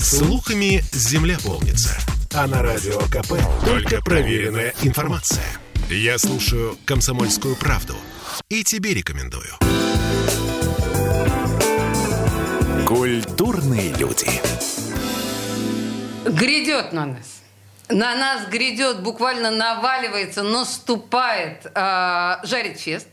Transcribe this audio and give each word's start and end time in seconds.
Слухами 0.00 0.82
земля 0.92 1.36
полнится. 1.44 1.98
А 2.32 2.46
на 2.46 2.62
радио 2.62 2.98
КП 3.08 3.32
только 3.64 4.00
проверенная 4.00 4.72
информация. 4.82 5.44
Я 5.90 6.18
слушаю 6.18 6.78
«Комсомольскую 6.84 7.56
правду» 7.56 7.96
и 8.48 8.62
тебе 8.62 8.94
рекомендую. 8.94 9.50
Культурные 12.86 13.92
люди. 13.94 14.30
Грядет 16.26 16.92
на 16.92 17.06
нас. 17.06 17.42
На 17.88 18.14
нас 18.14 18.48
грядет, 18.48 19.02
буквально 19.02 19.50
наваливается, 19.50 20.44
наступает 20.44 21.66
э, 21.74 22.36
жарить 22.44 22.80
фест. 22.80 23.08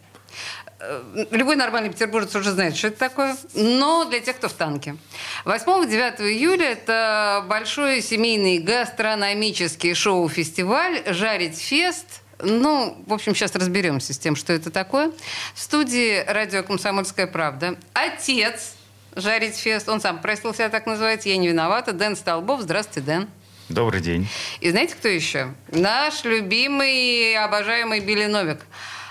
Э, 0.80 1.26
любой 1.32 1.56
нормальный 1.56 1.90
петербуржец 1.90 2.36
уже 2.36 2.52
знает, 2.52 2.76
что 2.76 2.88
это 2.88 2.98
такое, 2.98 3.38
но 3.54 4.06
для 4.06 4.20
тех, 4.20 4.36
кто 4.36 4.50
в 4.50 4.54
танке. 4.54 4.98
8-9 5.46 6.22
июля 6.22 6.72
это 6.72 7.46
большой 7.48 8.02
семейный 8.02 8.60
гастрономический 8.60 9.94
шоу-фестиваль 9.94 11.04
«Жарить 11.08 11.58
фест», 11.58 12.22
ну, 12.42 13.02
в 13.08 13.14
общем, 13.14 13.34
сейчас 13.34 13.56
разберемся 13.56 14.14
с 14.14 14.18
тем, 14.18 14.36
что 14.36 14.52
это 14.52 14.70
такое. 14.70 15.12
В 15.54 15.60
студии 15.60 16.24
радио 16.28 16.64
«Комсомольская 16.64 17.28
правда» 17.28 17.78
отец 17.94 18.74
«Жарить 19.16 19.56
фест», 19.56 19.88
он 19.88 20.02
сам 20.02 20.20
просил 20.20 20.54
себя 20.54 20.68
так 20.68 20.86
называть, 20.86 21.26
я 21.26 21.38
не 21.38 21.48
виновата, 21.48 21.94
Дэн 21.94 22.18
Столбов. 22.18 22.62
Здравствуйте, 22.62 23.02
Дэн. 23.02 23.30
Добрый 23.70 24.02
день. 24.02 24.28
И 24.60 24.70
знаете, 24.70 24.94
кто 24.94 25.08
еще? 25.08 25.54
Наш 25.70 26.26
любимый, 26.26 27.36
обожаемый 27.38 28.02
Билли 28.02 28.26
Новик. 28.26 28.60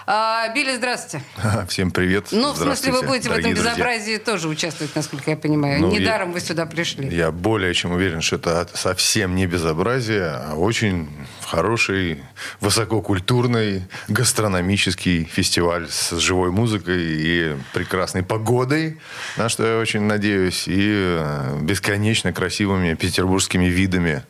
А, 0.07 0.49
Билли, 0.51 0.77
здравствуйте. 0.77 1.25
Всем 1.69 1.91
привет. 1.91 2.27
Ну, 2.31 2.53
в 2.53 2.59
смысле, 2.59 2.93
вы 2.93 3.03
будете 3.03 3.31
в 3.31 3.33
этом 3.33 3.55
безобразии 3.55 4.17
друзья. 4.17 4.19
тоже 4.19 4.49
участвовать, 4.49 4.95
насколько 4.95 5.31
я 5.31 5.37
понимаю. 5.37 5.81
Ну, 5.81 5.91
Недаром 5.91 6.29
я, 6.29 6.35
вы 6.35 6.41
сюда 6.41 6.67
пришли. 6.67 7.09
Я 7.09 7.31
более 7.33 7.73
чем 7.73 7.93
уверен, 7.93 8.21
что 8.21 8.37
это 8.37 8.69
совсем 8.75 9.35
не 9.35 9.47
безобразие, 9.47 10.27
а 10.27 10.55
очень 10.57 11.09
хороший, 11.45 12.23
высококультурный 12.61 13.85
гастрономический 14.09 15.25
фестиваль 15.25 15.89
с 15.89 16.13
живой 16.19 16.51
музыкой 16.51 17.01
и 17.01 17.57
прекрасной 17.73 18.23
погодой, 18.23 18.99
на 19.37 19.49
что 19.49 19.67
я 19.67 19.79
очень 19.79 20.03
надеюсь, 20.03 20.65
и 20.67 21.19
э, 21.19 21.59
бесконечно 21.63 22.33
красивыми 22.33 22.95
петербургскими 22.95 23.67
видами. 23.67 24.23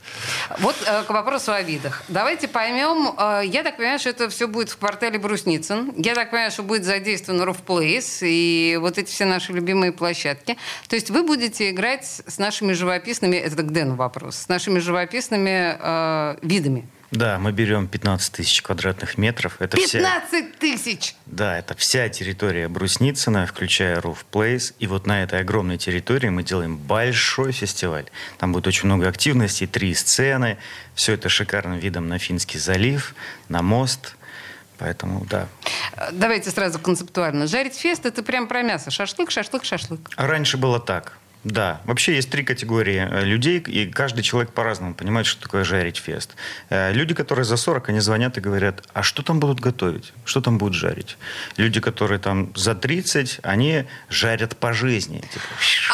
Вот 0.58 0.76
э, 0.86 1.02
к 1.04 1.10
вопросу 1.10 1.52
о 1.52 1.62
видах. 1.62 2.02
Давайте 2.08 2.48
поймем. 2.48 3.14
Э, 3.18 3.42
я 3.44 3.62
так 3.62 3.76
понимаю, 3.76 3.98
что 3.98 4.10
это 4.10 4.28
все 4.28 4.48
будет 4.48 4.70
в 4.70 4.78
квартале 4.78 5.18
Брусницын. 5.18 5.92
Я 5.96 6.14
так 6.14 6.30
понимаю, 6.30 6.50
что 6.50 6.62
будет 6.62 6.84
задействован 6.84 7.40
Place 7.66 8.20
и 8.22 8.76
вот 8.80 8.98
эти 8.98 9.10
все 9.10 9.24
наши 9.24 9.52
любимые 9.52 9.92
площадки. 9.92 10.56
То 10.88 10.96
есть 10.96 11.10
вы 11.10 11.22
будете 11.22 11.70
играть 11.70 12.22
с 12.26 12.38
нашими 12.38 12.72
живописными, 12.72 13.36
это 13.36 13.62
к 13.62 13.70
Дэну 13.70 13.94
вопрос, 13.94 14.36
с 14.36 14.48
нашими 14.48 14.78
живописными 14.78 15.76
э, 15.78 16.36
видами. 16.42 16.88
Да, 17.14 17.38
мы 17.38 17.52
берем 17.52 17.86
15 17.86 18.32
тысяч 18.32 18.60
квадратных 18.60 19.18
метров. 19.18 19.56
Это 19.60 19.76
15 19.76 20.58
тысяч! 20.58 21.14
Да, 21.26 21.56
это 21.58 21.76
вся 21.76 22.08
территория 22.08 22.68
Брусницына, 22.68 23.46
включая 23.46 24.00
Roof 24.00 24.18
Place. 24.32 24.74
И 24.80 24.88
вот 24.88 25.06
на 25.06 25.22
этой 25.22 25.40
огромной 25.40 25.78
территории 25.78 26.28
мы 26.28 26.42
делаем 26.42 26.76
большой 26.76 27.52
фестиваль. 27.52 28.06
Там 28.38 28.52
будет 28.52 28.66
очень 28.66 28.86
много 28.86 29.08
активностей, 29.08 29.68
три 29.68 29.94
сцены. 29.94 30.58
Все 30.96 31.12
это 31.12 31.28
шикарным 31.28 31.78
видом 31.78 32.08
на 32.08 32.18
Финский 32.18 32.58
залив, 32.58 33.14
на 33.48 33.62
мост. 33.62 34.16
Поэтому, 34.78 35.24
да. 35.30 35.46
Давайте 36.10 36.50
сразу 36.50 36.80
концептуально. 36.80 37.46
Жарить 37.46 37.76
фест– 37.76 38.06
это 38.06 38.24
прям 38.24 38.48
про 38.48 38.62
мясо. 38.62 38.90
Шашлык, 38.90 39.30
шашлык, 39.30 39.64
шашлык. 39.64 40.00
А 40.16 40.26
раньше 40.26 40.56
было 40.56 40.80
так. 40.80 41.16
Да, 41.44 41.82
вообще 41.84 42.14
есть 42.14 42.30
три 42.30 42.42
категории 42.42 43.06
э, 43.06 43.24
людей, 43.24 43.58
и 43.58 43.86
каждый 43.86 44.22
человек 44.22 44.52
по-разному 44.52 44.94
понимает, 44.94 45.26
что 45.26 45.42
такое 45.42 45.62
жарить 45.62 45.98
фест. 45.98 46.34
Э, 46.70 46.90
люди, 46.92 47.14
которые 47.14 47.44
за 47.44 47.58
40, 47.58 47.90
они 47.90 48.00
звонят 48.00 48.38
и 48.38 48.40
говорят, 48.40 48.82
а 48.94 49.02
что 49.02 49.22
там 49.22 49.40
будут 49.40 49.60
готовить? 49.60 50.14
Что 50.24 50.40
там 50.40 50.56
будут 50.56 50.74
жарить? 50.74 51.18
Люди, 51.58 51.80
которые 51.80 52.18
там 52.18 52.50
за 52.56 52.74
30, 52.74 53.40
они 53.42 53.84
жарят 54.08 54.56
по 54.56 54.72
жизни. 54.72 55.18
Типа, 55.18 55.44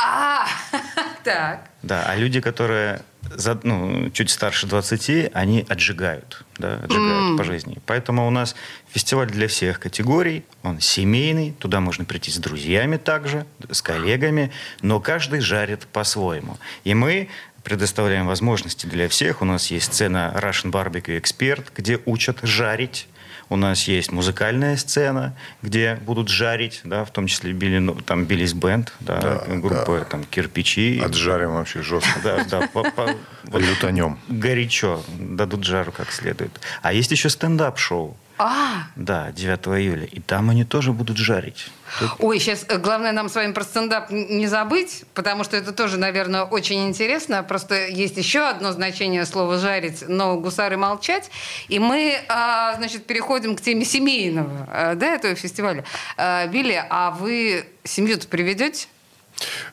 а, 0.00 0.46
так. 1.24 1.68
Да, 1.82 2.04
а 2.06 2.14
люди, 2.14 2.40
которые 2.40 3.02
за, 3.28 3.58
ну, 3.62 4.10
чуть 4.10 4.30
старше 4.30 4.66
20, 4.66 5.30
они 5.34 5.64
отжигают, 5.68 6.44
да, 6.58 6.76
отжигают 6.82 7.34
mm. 7.34 7.36
по 7.36 7.44
жизни. 7.44 7.78
Поэтому 7.86 8.26
у 8.26 8.30
нас 8.30 8.54
фестиваль 8.90 9.28
для 9.28 9.48
всех 9.48 9.80
категорий, 9.80 10.44
он 10.62 10.80
семейный, 10.80 11.52
туда 11.52 11.80
можно 11.80 12.04
прийти 12.04 12.30
с 12.30 12.38
друзьями 12.38 12.96
также, 12.96 13.46
с 13.70 13.82
коллегами, 13.82 14.50
но 14.82 15.00
каждый 15.00 15.40
жарит 15.40 15.86
по-своему. 15.86 16.58
И 16.84 16.94
мы 16.94 17.28
предоставляем 17.62 18.26
возможности 18.26 18.86
для 18.86 19.08
всех. 19.08 19.42
У 19.42 19.44
нас 19.44 19.70
есть 19.70 19.92
сцена 19.92 20.32
Russian 20.36 20.70
Barbecue 20.70 21.20
Expert, 21.20 21.66
где 21.76 22.00
учат 22.06 22.38
жарить 22.42 23.06
у 23.50 23.56
нас 23.56 23.86
есть 23.88 24.12
музыкальная 24.12 24.76
сцена, 24.76 25.36
где 25.60 25.96
будут 25.96 26.28
жарить, 26.28 26.80
да, 26.84 27.04
в 27.04 27.10
том 27.10 27.26
числе 27.26 27.52
Билли, 27.52 27.78
ну, 27.78 27.94
там 27.94 28.24
Биллис 28.24 28.54
Бенд, 28.54 28.92
да, 29.00 29.20
да, 29.20 29.56
группа 29.56 29.98
да. 29.98 30.04
там 30.04 30.24
кирпичи. 30.24 31.00
Отжарим 31.04 31.54
вообще 31.54 31.82
жестко. 31.82 32.20
Да, 32.22 32.44
да. 32.44 32.68
По, 32.72 32.84
по, 32.90 33.16
Лютанем. 33.52 34.18
Горячо. 34.28 35.02
Дадут 35.18 35.64
жару 35.64 35.90
как 35.92 36.12
следует. 36.12 36.60
А 36.80 36.92
есть 36.92 37.10
еще 37.10 37.28
стендап-шоу. 37.28 38.16
А. 38.42 38.86
Да, 38.96 39.32
9 39.32 39.66
июля. 39.78 40.06
И 40.06 40.18
там 40.18 40.48
они 40.48 40.64
тоже 40.64 40.92
будут 40.94 41.18
жарить. 41.18 41.66
Тут... 41.98 42.12
Ой, 42.20 42.38
сейчас 42.38 42.64
э, 42.70 42.78
главное 42.78 43.12
нам 43.12 43.28
с 43.28 43.34
вами 43.34 43.52
про 43.52 43.64
стендап 43.64 44.10
не 44.10 44.46
забыть, 44.46 45.04
потому 45.12 45.44
что 45.44 45.58
это 45.58 45.72
тоже, 45.72 45.98
наверное, 45.98 46.44
очень 46.44 46.88
интересно. 46.88 47.42
Просто 47.42 47.88
есть 47.88 48.16
еще 48.16 48.48
одно 48.48 48.72
значение 48.72 49.26
слова 49.26 49.58
«жарить», 49.58 50.04
но 50.08 50.38
гусары 50.38 50.78
молчать. 50.78 51.30
И 51.68 51.78
мы, 51.78 52.16
а, 52.28 52.76
значит, 52.76 53.04
переходим 53.04 53.56
к 53.56 53.60
теме 53.60 53.84
семейного, 53.84 54.66
а, 54.70 54.94
да, 54.94 55.16
этого 55.16 55.34
фестиваля. 55.34 55.84
А, 56.16 56.46
Билли, 56.46 56.82
а 56.88 57.10
вы 57.10 57.66
семью-то 57.84 58.26
приведете? 58.26 58.88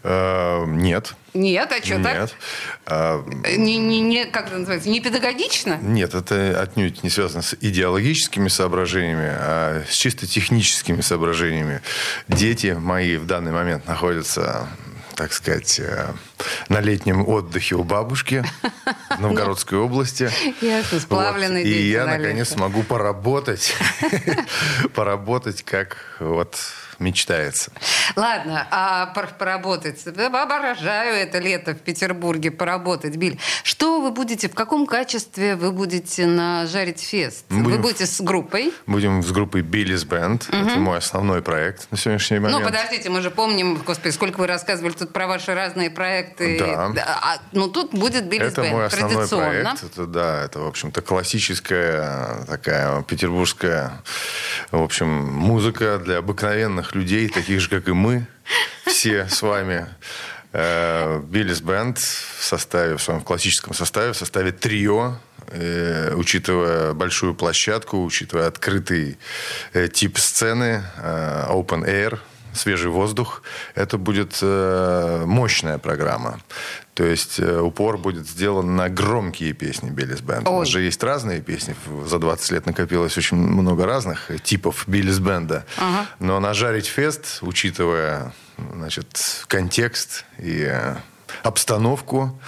Э, 0.04 0.66
нет. 0.68 1.14
Нет, 1.34 1.72
а 1.72 1.86
что 1.86 2.02
так? 2.02 2.30
А, 2.86 3.24
не, 3.58 3.78
не, 3.78 4.02
не, 4.02 4.26
как 4.26 4.48
это 4.48 4.58
называется, 4.58 4.90
не 4.90 5.02
педагогично? 5.02 5.78
Нет, 5.82 6.16
это 6.16 6.60
отнюдь 6.60 7.04
не 7.04 7.10
связано 7.10 7.44
с 7.44 7.56
идеологическими 7.60 8.48
соображениями, 8.48 9.30
а 9.30 9.84
с 9.88 9.94
чисто 9.94 10.26
техническими 10.26 11.02
соображениями. 11.02 11.82
Дети 12.28 12.76
мои 12.80 13.18
в 13.18 13.28
данный 13.28 13.52
момент 13.52 13.88
находятся 13.88 14.68
так 15.18 15.34
сказать, 15.34 15.80
э, 15.80 16.14
на 16.70 16.82
летнем 16.82 17.28
отдыхе 17.28 17.76
у 17.76 17.84
бабушки 17.84 18.44
в 19.10 19.20
Новгородской 19.20 19.78
области. 19.78 20.30
Ясно, 20.62 21.00
сплавленный 21.00 21.64
вот. 21.64 21.70
И 21.70 21.90
я, 21.90 22.06
наконец, 22.06 22.50
смогу 22.50 22.84
поработать, 22.84 23.76
поработать 24.94 25.64
как 25.64 26.18
вот 26.20 26.58
мечтается. 27.00 27.72
Ладно, 28.16 28.68
а 28.72 29.08
поработать. 29.38 30.06
Обожаю 30.08 31.16
это 31.16 31.40
лето 31.40 31.74
в 31.74 31.80
Петербурге 31.80 32.52
поработать, 32.52 33.16
Биль. 33.16 33.40
Что 33.64 34.02
вы 34.02 34.12
будете, 34.12 34.50
в 34.50 34.56
каком 34.56 34.86
качестве 34.86 35.56
вы 35.56 35.72
будете 35.72 36.26
на 36.26 36.66
жарить 36.68 37.02
фест? 37.02 37.46
Будем, 37.50 37.64
вы 37.64 37.78
будете 37.80 38.06
с 38.06 38.22
группой? 38.22 38.74
Будем 38.86 39.24
с 39.24 39.32
группой 39.32 39.62
Биллис 39.62 40.04
Бенд. 40.04 40.48
Угу. 40.50 40.58
Это 40.58 40.80
мой 40.80 40.98
основной 40.98 41.42
проект 41.42 41.88
на 41.92 41.98
сегодняшний 41.98 42.40
момент. 42.40 42.60
Ну, 42.60 42.66
подождите, 42.66 43.10
мы 43.10 43.22
же 43.22 43.32
помним, 43.32 43.76
господи, 43.86 44.14
сколько 44.14 44.40
вы 44.40 44.48
рассказывали 44.48 44.94
тут 44.94 45.14
про 45.14 45.28
ваши 45.28 45.54
разные 45.54 45.90
проекты. 45.90 46.27
Да. 46.38 47.20
А, 47.22 47.38
ну, 47.52 47.68
тут 47.70 47.92
будет 47.92 48.28
Биллис. 48.28 48.54
Это 48.54 48.64
мой 48.64 48.86
основной 48.86 49.28
проект. 49.28 49.84
Это, 49.84 50.06
да, 50.06 50.44
это, 50.44 50.60
в 50.60 50.68
общем-то, 50.68 51.02
классическая 51.02 52.46
такая 52.46 53.02
петербургская, 53.04 54.02
в 54.72 54.82
общем, 54.82 55.08
музыка 55.08 56.00
для 56.04 56.18
обыкновенных 56.18 56.96
людей, 56.96 57.30
таких 57.30 57.62
же, 57.62 57.70
как 57.70 57.88
и 57.88 57.94
мы, 57.94 58.28
все 58.86 59.28
с 59.28 59.42
вами. 59.42 59.88
Э, 60.54 61.20
Биллис 61.20 61.62
Бенд 61.62 61.98
в 61.98 62.44
составе, 62.44 62.96
в 62.98 63.02
своем 63.02 63.22
классическом 63.22 63.74
составе, 63.74 64.14
в 64.14 64.18
составе 64.18 64.52
трио, 64.52 65.18
э, 65.48 66.14
учитывая 66.16 66.94
большую 66.94 67.36
площадку, 67.36 68.04
учитывая 68.04 68.48
открытый 68.48 69.18
э, 69.74 69.88
тип 69.88 70.18
сцены, 70.18 70.84
open 70.98 71.86
air, 71.86 72.20
свежий 72.58 72.92
воздух, 72.92 73.44
это 73.76 73.98
будет 73.98 74.42
мощная 74.42 75.78
программа. 75.78 76.40
То 76.98 77.04
есть 77.04 77.40
э, 77.40 77.60
упор 77.60 78.00
будет 78.00 78.28
сделан 78.28 78.76
на 78.76 78.90
громкие 78.90 79.54
песни 79.54 79.92
Биллис 79.92 80.22
Бенд. 80.22 80.48
У 80.48 80.60
нас 80.60 80.68
же 80.68 80.82
есть 80.82 81.04
разные 81.04 81.42
песни. 81.42 81.76
За 82.08 82.18
20 82.18 82.52
лет 82.52 82.66
накопилось 82.66 83.16
очень 83.20 83.38
много 83.38 83.86
разных 83.86 84.32
типов 84.42 84.86
Биллис 84.88 85.20
Бенда. 85.20 85.64
Ага. 85.78 86.08
Но 86.18 86.40
на 86.40 86.56
«Жарить 86.56 86.88
фест», 86.88 87.38
учитывая 87.42 88.34
значит, 88.74 89.46
контекст 89.46 90.26
и 90.40 90.64
э, 90.68 90.96
обстановку, 91.44 92.42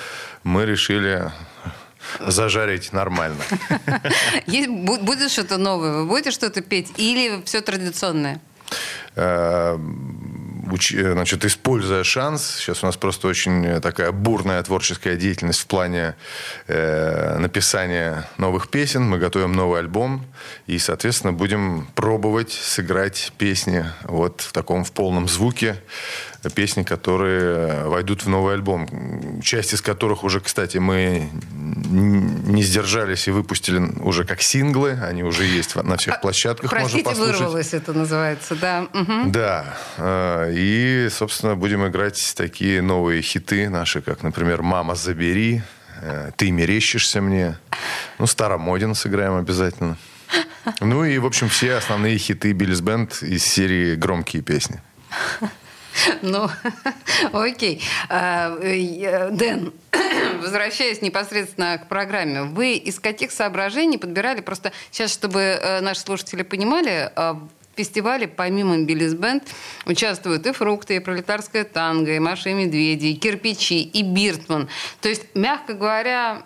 мы 0.43 0.65
решили 0.65 1.31
зажарить 2.19 2.91
нормально. 2.91 3.43
Будет 4.47 5.31
что-то 5.31 5.57
новое? 5.57 5.91
Вы 5.91 6.05
будете 6.07 6.31
что-то 6.31 6.61
петь? 6.61 6.91
Или 6.97 7.43
все 7.45 7.61
традиционное? 7.61 8.41
Э, 9.19 9.77
значит, 10.91 11.43
используя 11.43 12.03
шанс, 12.03 12.55
сейчас 12.57 12.83
у 12.83 12.85
нас 12.85 12.95
просто 12.95 13.27
очень 13.27 13.81
такая 13.81 14.11
бурная 14.11 14.61
творческая 14.63 15.17
деятельность 15.17 15.59
в 15.59 15.67
плане 15.67 16.15
э, 16.67 17.37
написания 17.37 18.29
новых 18.37 18.69
песен. 18.69 19.03
Мы 19.03 19.17
готовим 19.17 19.51
новый 19.53 19.79
альбом 19.79 20.25
и, 20.67 20.77
соответственно, 20.79 21.33
будем 21.33 21.87
пробовать 21.95 22.51
сыграть 22.51 23.33
песни 23.37 23.85
вот 24.03 24.41
в 24.41 24.53
таком 24.53 24.85
в 24.85 24.91
полном 24.91 25.27
звуке 25.27 25.75
песни, 26.53 26.83
которые 26.83 27.85
войдут 27.85 28.23
в 28.23 28.29
новый 28.29 28.53
альбом. 28.53 29.41
Часть 29.43 29.73
из 29.73 29.81
которых 29.81 30.23
уже, 30.23 30.39
кстати, 30.39 30.77
мы 30.77 31.29
не 31.89 32.63
сдержались 32.63 33.27
и 33.27 33.31
выпустили 33.31 33.79
уже 34.01 34.23
как 34.23 34.41
синглы. 34.41 34.91
Они 35.01 35.23
уже 35.23 35.43
есть 35.43 35.75
на 35.75 35.97
всех 35.97 36.15
а, 36.15 36.19
площадках. 36.19 36.69
Простите, 36.69 36.97
можно 36.97 37.09
послушать. 37.09 37.39
вырвалось 37.39 37.73
это 37.73 37.93
называется, 37.93 38.55
да. 38.55 38.87
Угу. 38.93 39.31
Да. 39.31 39.77
Э, 39.97 40.51
и, 40.53 41.09
собственно, 41.09 41.55
будем 41.55 41.85
играть 41.87 42.33
такие 42.35 42.81
новые 42.81 43.21
хиты 43.21 43.69
наши, 43.69 44.01
как, 44.01 44.23
например, 44.23 44.61
«Мама, 44.61 44.95
забери», 44.95 45.61
э, 46.01 46.31
«Ты 46.37 46.51
мерещишься 46.51 47.21
мне». 47.21 47.57
Ну, 48.17 48.27
«Старомодин» 48.27 48.95
сыграем 48.95 49.35
обязательно. 49.35 49.97
Ну 50.81 51.03
и, 51.03 51.17
в 51.17 51.25
общем, 51.25 51.49
все 51.49 51.75
основные 51.75 52.17
хиты 52.17 52.51
Биллис 52.51 52.81
Бенд 52.81 53.23
из 53.23 53.43
серии 53.43 53.95
«Громкие 53.95 54.41
песни». 54.41 54.81
Ну, 56.21 56.49
окей. 57.33 57.81
А, 58.09 58.57
э, 58.61 59.29
Дэн, 59.31 59.73
возвращаясь 60.41 61.01
непосредственно 61.01 61.77
к 61.77 61.87
программе, 61.87 62.43
вы 62.43 62.73
из 62.73 62.99
каких 62.99 63.31
соображений 63.31 63.97
подбирали, 63.97 64.41
просто 64.41 64.71
сейчас, 64.91 65.11
чтобы 65.11 65.39
э, 65.39 65.81
наши 65.81 66.01
слушатели 66.01 66.43
понимали, 66.43 67.11
а, 67.15 67.39
фестивале 67.79 68.27
помимо 68.27 68.77
Биллис 68.79 69.13
Бенд 69.13 69.43
участвуют 69.85 70.45
и 70.45 70.51
фрукты, 70.51 70.97
и 70.97 70.99
пролетарская 70.99 71.63
танго, 71.63 72.13
и 72.13 72.19
Маша 72.19 72.49
и 72.49 72.53
Медведи, 72.53 73.07
и 73.07 73.15
кирпичи, 73.15 73.81
и 73.81 74.03
Биртман. 74.03 74.67
То 74.99 75.07
есть, 75.07 75.23
мягко 75.33 75.73
говоря, 75.73 76.43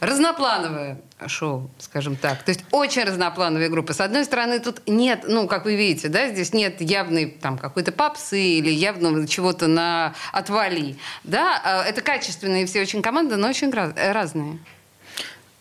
разноплановое 0.00 1.00
шоу, 1.26 1.70
скажем 1.78 2.16
так. 2.16 2.42
То 2.42 2.50
есть 2.50 2.64
очень 2.70 3.04
разноплановые 3.04 3.68
группы. 3.68 3.94
С 3.94 4.00
одной 4.00 4.24
стороны, 4.24 4.60
тут 4.60 4.82
нет, 4.86 5.24
ну, 5.26 5.46
как 5.48 5.64
вы 5.64 5.76
видите, 5.76 6.08
да, 6.08 6.28
здесь 6.28 6.52
нет 6.52 6.80
явной 6.80 7.26
там 7.26 7.58
какой-то 7.58 7.92
попсы 7.92 8.40
или 8.40 8.70
явного 8.70 9.26
чего-то 9.26 9.66
на 9.66 10.14
отвали. 10.32 10.96
Да, 11.24 11.60
а, 11.64 11.84
это 11.84 12.02
качественные 12.02 12.66
все 12.66 12.82
очень 12.82 13.02
команды, 13.02 13.36
но 13.36 13.48
очень 13.48 13.72
разные. 13.72 14.58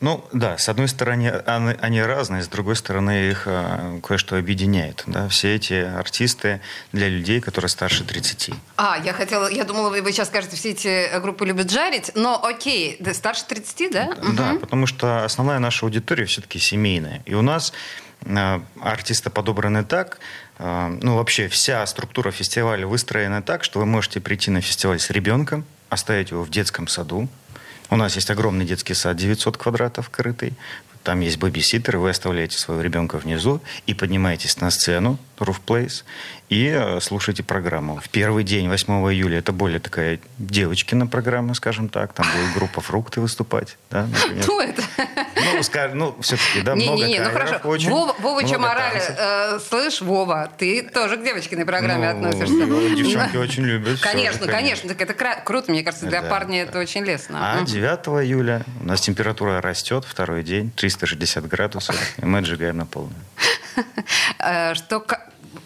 Ну 0.05 0.23
да, 0.31 0.59
с 0.59 0.69
одной 0.69 0.87
стороны 0.87 1.31
они, 1.47 1.99
разные, 1.99 2.43
с 2.43 2.47
другой 2.47 2.75
стороны 2.75 3.31
их 3.31 3.47
э, 3.47 3.99
кое-что 4.03 4.37
объединяет. 4.37 5.01
Да? 5.07 5.27
Все 5.29 5.55
эти 5.55 5.73
артисты 5.73 6.61
для 6.91 7.09
людей, 7.09 7.41
которые 7.41 7.69
старше 7.69 8.03
30. 8.03 8.51
А, 8.77 8.99
я 9.03 9.13
хотела, 9.13 9.49
я 9.51 9.63
думала, 9.63 9.89
вы 9.89 10.11
сейчас 10.11 10.27
скажете, 10.27 10.57
все 10.57 10.73
эти 10.73 11.19
группы 11.21 11.43
любят 11.43 11.71
жарить, 11.71 12.11
но 12.13 12.39
окей, 12.45 12.97
да, 12.99 13.15
старше 13.15 13.45
30, 13.47 13.91
да? 13.91 14.13
Да, 14.33 14.51
угу. 14.51 14.59
потому 14.59 14.85
что 14.85 15.25
основная 15.25 15.57
наша 15.57 15.87
аудитория 15.87 16.25
все-таки 16.25 16.59
семейная. 16.59 17.23
И 17.25 17.33
у 17.33 17.41
нас 17.41 17.73
э, 18.25 18.59
артисты 18.81 19.31
подобраны 19.31 19.83
так, 19.83 20.19
э, 20.59 20.99
ну 21.01 21.15
вообще 21.15 21.47
вся 21.47 21.83
структура 21.87 22.29
фестиваля 22.29 22.85
выстроена 22.85 23.41
так, 23.41 23.63
что 23.63 23.79
вы 23.79 23.87
можете 23.87 24.19
прийти 24.21 24.51
на 24.51 24.61
фестиваль 24.61 24.99
с 24.99 25.09
ребенком, 25.09 25.65
оставить 25.89 26.29
его 26.29 26.43
в 26.43 26.51
детском 26.51 26.87
саду, 26.87 27.27
у 27.89 27.95
нас 27.95 28.15
есть 28.15 28.29
огромный 28.29 28.65
детский 28.65 28.93
сад, 28.93 29.15
900 29.17 29.57
квадратов 29.57 30.09
крытый. 30.09 30.53
Там 31.03 31.19
есть 31.19 31.37
бэбиситер, 31.37 31.97
вы 31.97 32.09
оставляете 32.09 32.57
своего 32.57 32.81
ребенка 32.81 33.19
внизу 33.19 33.61
и 33.85 33.93
поднимаетесь 33.93 34.59
на 34.59 34.71
сцену, 34.71 35.19
Roof 35.37 35.57
Place, 35.63 36.03
и 36.49 36.65
э, 36.65 36.99
слушайте 36.99 37.43
программу. 37.43 37.97
В 37.97 38.09
первый 38.09 38.43
день, 38.43 38.67
8 38.69 38.91
июля, 39.13 39.37
это 39.37 39.51
более 39.51 39.79
такая 39.79 40.19
девочкина 40.39 41.05
программа, 41.05 41.53
скажем 41.53 41.89
так. 41.89 42.13
Там 42.13 42.25
будет 42.25 42.55
группа 42.55 42.81
«Фрукты» 42.81 43.21
выступать. 43.21 43.77
Да, 43.91 44.07
Кто 44.41 44.61
это? 44.61 44.81
Ну, 45.55 45.63
скажем, 45.63 45.97
ну, 45.97 46.15
все-таки, 46.21 46.61
да, 46.61 46.75
не, 46.75 46.85
много 46.85 47.05
не, 47.05 47.13
не, 47.13 47.19
ну 47.19 47.29
хорошо. 47.31 47.59
Очень, 47.63 47.89
Вова, 47.89 48.15
Вова 48.19 48.43
Чамарали, 48.47 49.01
э, 49.07 49.59
слышь, 49.59 50.01
Вова, 50.01 50.51
ты 50.57 50.83
тоже 50.83 51.17
к 51.17 51.23
девочкиной 51.23 51.65
программе 51.65 52.13
ну, 52.13 52.27
относишься. 52.27 52.65
Ну, 52.65 52.95
девчонки 52.95 53.37
очень 53.37 53.63
любят. 53.63 53.99
Конечно, 53.99 54.47
конечно. 54.47 54.89
Так 54.89 55.01
это 55.01 55.13
круто, 55.43 55.71
мне 55.71 55.83
кажется, 55.83 56.05
для 56.07 56.21
да, 56.21 56.29
парня 56.29 56.63
это 56.63 56.79
очень 56.79 57.03
лестно. 57.03 57.59
А 57.59 57.61
9 57.63 58.25
июля 58.25 58.63
у 58.81 58.85
нас 58.85 59.01
температура 59.01 59.61
растет, 59.61 60.05
второй 60.05 60.43
день, 60.43 60.71
360 60.71 61.47
градусов, 61.47 61.95
и 62.17 62.25
мы 62.25 62.39
отжигаем 62.39 62.77
на 62.77 62.85
полную. 62.85 63.15
Э, 64.39 64.73
что 64.75 64.99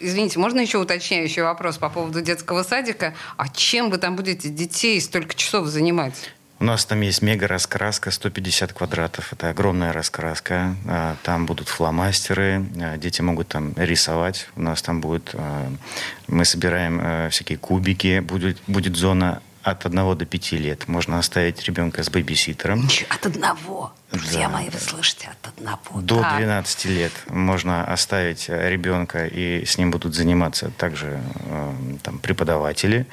извините, 0.00 0.38
можно 0.38 0.60
еще 0.60 0.78
уточняющий 0.78 1.42
вопрос 1.42 1.78
по 1.78 1.88
поводу 1.90 2.20
детского 2.20 2.62
садика? 2.62 3.14
А 3.36 3.48
чем 3.48 3.90
вы 3.90 3.98
там 3.98 4.16
будете 4.16 4.48
детей 4.48 5.00
столько 5.00 5.34
часов 5.34 5.66
занимать? 5.66 6.30
У 6.60 6.64
нас 6.64 6.84
там 6.84 7.00
есть 7.00 7.22
мега-раскраска, 7.22 8.10
150 8.10 8.74
квадратов. 8.74 9.32
Это 9.32 9.48
огромная 9.48 9.94
раскраска. 9.94 10.76
А, 10.86 11.16
там 11.22 11.46
будут 11.46 11.68
фломастеры, 11.68 12.66
а, 12.78 12.98
дети 12.98 13.22
могут 13.22 13.48
там 13.48 13.72
рисовать. 13.76 14.46
У 14.56 14.60
нас 14.60 14.82
там 14.82 15.00
будет... 15.00 15.30
А, 15.32 15.72
мы 16.28 16.44
собираем 16.44 17.30
всякие 17.30 17.56
кубики. 17.56 18.20
Будет, 18.20 18.58
будет 18.66 18.94
зона 18.94 19.40
от 19.62 19.86
одного 19.86 20.14
до 20.14 20.26
пяти 20.26 20.58
лет. 20.58 20.86
Можно 20.86 21.18
оставить 21.18 21.64
ребенка 21.64 22.02
с 22.02 22.10
бэбиситером. 22.10 22.86
От 23.08 23.24
одного. 23.24 23.94
Друзья 24.12 24.48
да, 24.48 24.50
мои, 24.50 24.68
вы 24.68 24.78
слышите, 24.78 25.30
от 25.30 25.52
одного. 25.54 26.02
До 26.02 26.20
да. 26.20 26.36
12 26.36 26.84
лет 26.86 27.12
можно 27.28 27.84
оставить 27.84 28.50
ребенка, 28.50 29.26
и 29.26 29.64
с 29.64 29.78
ним 29.78 29.90
будут 29.90 30.14
заниматься 30.14 30.70
также 30.76 31.20
там, 32.02 32.18
преподаватели. 32.18 33.06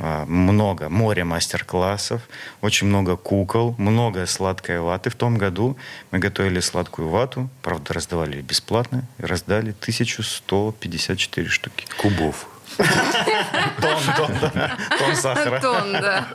Э, 0.00 0.24
много, 0.26 0.88
море 0.88 1.24
мастер-классов, 1.24 2.22
очень 2.62 2.86
много 2.86 3.16
кукол, 3.16 3.74
много 3.78 4.26
сладкой 4.26 4.80
ваты. 4.80 5.10
В 5.10 5.14
том 5.14 5.36
году 5.36 5.76
мы 6.10 6.18
готовили 6.18 6.60
сладкую 6.60 7.08
вату, 7.08 7.50
правда, 7.62 7.92
раздавали 7.92 8.40
бесплатно, 8.40 9.04
раздали 9.18 9.74
1154 9.78 11.48
штуки. 11.48 11.86
Кубов. 11.98 12.48
Тон, 12.76 14.00
тон, 14.16 14.32
да. 14.54 14.76
Тон 14.98 15.16
сахара. 15.16 15.60
Тон, 15.60 15.92
да. 15.92 16.26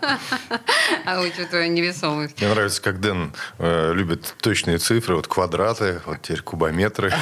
А 1.06 1.20
учитывая 1.22 1.68
невесомость. 1.68 2.40
Мне 2.40 2.50
нравится, 2.50 2.82
как 2.82 3.00
Дэн 3.00 3.34
э, 3.60 3.94
любит 3.94 4.36
точные 4.42 4.78
цифры, 4.78 5.16
вот 5.16 5.28
квадраты, 5.28 6.02
вот 6.06 6.22
теперь 6.22 6.42
кубометры, 6.42 7.14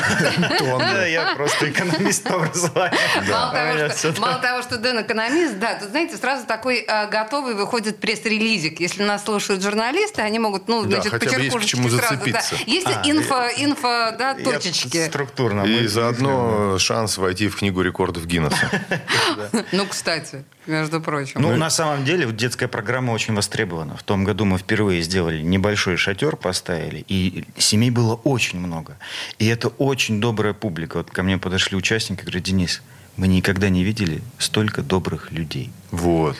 тонны. 0.57 1.09
Я 1.09 1.33
просто 1.35 1.69
экономист 1.69 2.23
по 2.23 2.35
образованию. 2.35 3.91
Мало 4.19 4.39
того, 4.41 4.61
что 4.61 4.77
Дэн 4.77 5.01
экономист, 5.01 5.57
да, 5.59 5.75
тут, 5.75 5.89
знаете, 5.89 6.17
сразу 6.17 6.45
такой 6.45 6.85
э, 6.87 7.09
готовый 7.09 7.55
выходит 7.55 7.99
пресс-релизик. 7.99 8.79
Если 8.79 9.03
нас 9.03 9.23
слушают 9.23 9.61
журналисты, 9.61 10.21
они 10.21 10.39
могут, 10.39 10.67
ну, 10.67 10.83
значит, 10.83 11.11
по 11.11 11.25
черкушечке 11.25 11.89
сразу. 11.89 12.25
Есть 12.65 12.87
а, 12.87 13.01
инфо, 13.05 13.47
инфо, 13.57 14.11
да, 14.17 14.35
точечки. 14.35 15.07
Структурно. 15.07 15.63
И 15.63 15.87
заодно 15.87 16.77
шанс 16.79 17.17
войти 17.17 17.47
в 17.47 17.57
книгу 17.57 17.81
рекордов 17.81 18.25
Гиннесса. 18.25 18.69
Ну, 19.71 19.85
кстати, 19.87 20.43
между 20.67 21.01
прочим. 21.01 21.41
Ну, 21.41 21.55
на 21.55 21.69
самом 21.69 22.05
деле, 22.05 22.31
детская 22.31 22.67
программа 22.67 23.11
очень 23.11 23.33
востребована. 23.33 23.97
В 23.97 24.03
том 24.03 24.23
году 24.23 24.45
мы 24.45 24.57
впервые 24.57 25.01
сделали 25.01 25.41
небольшой 25.41 25.97
шатер, 25.97 26.35
поставили, 26.35 27.05
и 27.07 27.45
семей 27.57 27.89
было 27.89 28.15
очень 28.15 28.59
много. 28.59 28.97
И 29.39 29.47
это 29.47 29.67
очень 29.67 30.21
добрая 30.21 30.53
публика. 30.53 30.97
Вот 30.97 31.11
ко 31.11 31.23
мне 31.23 31.37
подошли 31.37 31.77
участники, 31.77 32.21
говорят, 32.21 32.43
Денис, 32.43 32.81
мы 33.17 33.27
никогда 33.27 33.69
не 33.69 33.83
видели 33.83 34.21
столько 34.37 34.81
добрых 34.81 35.31
людей. 35.31 35.71
Вот. 35.93 36.35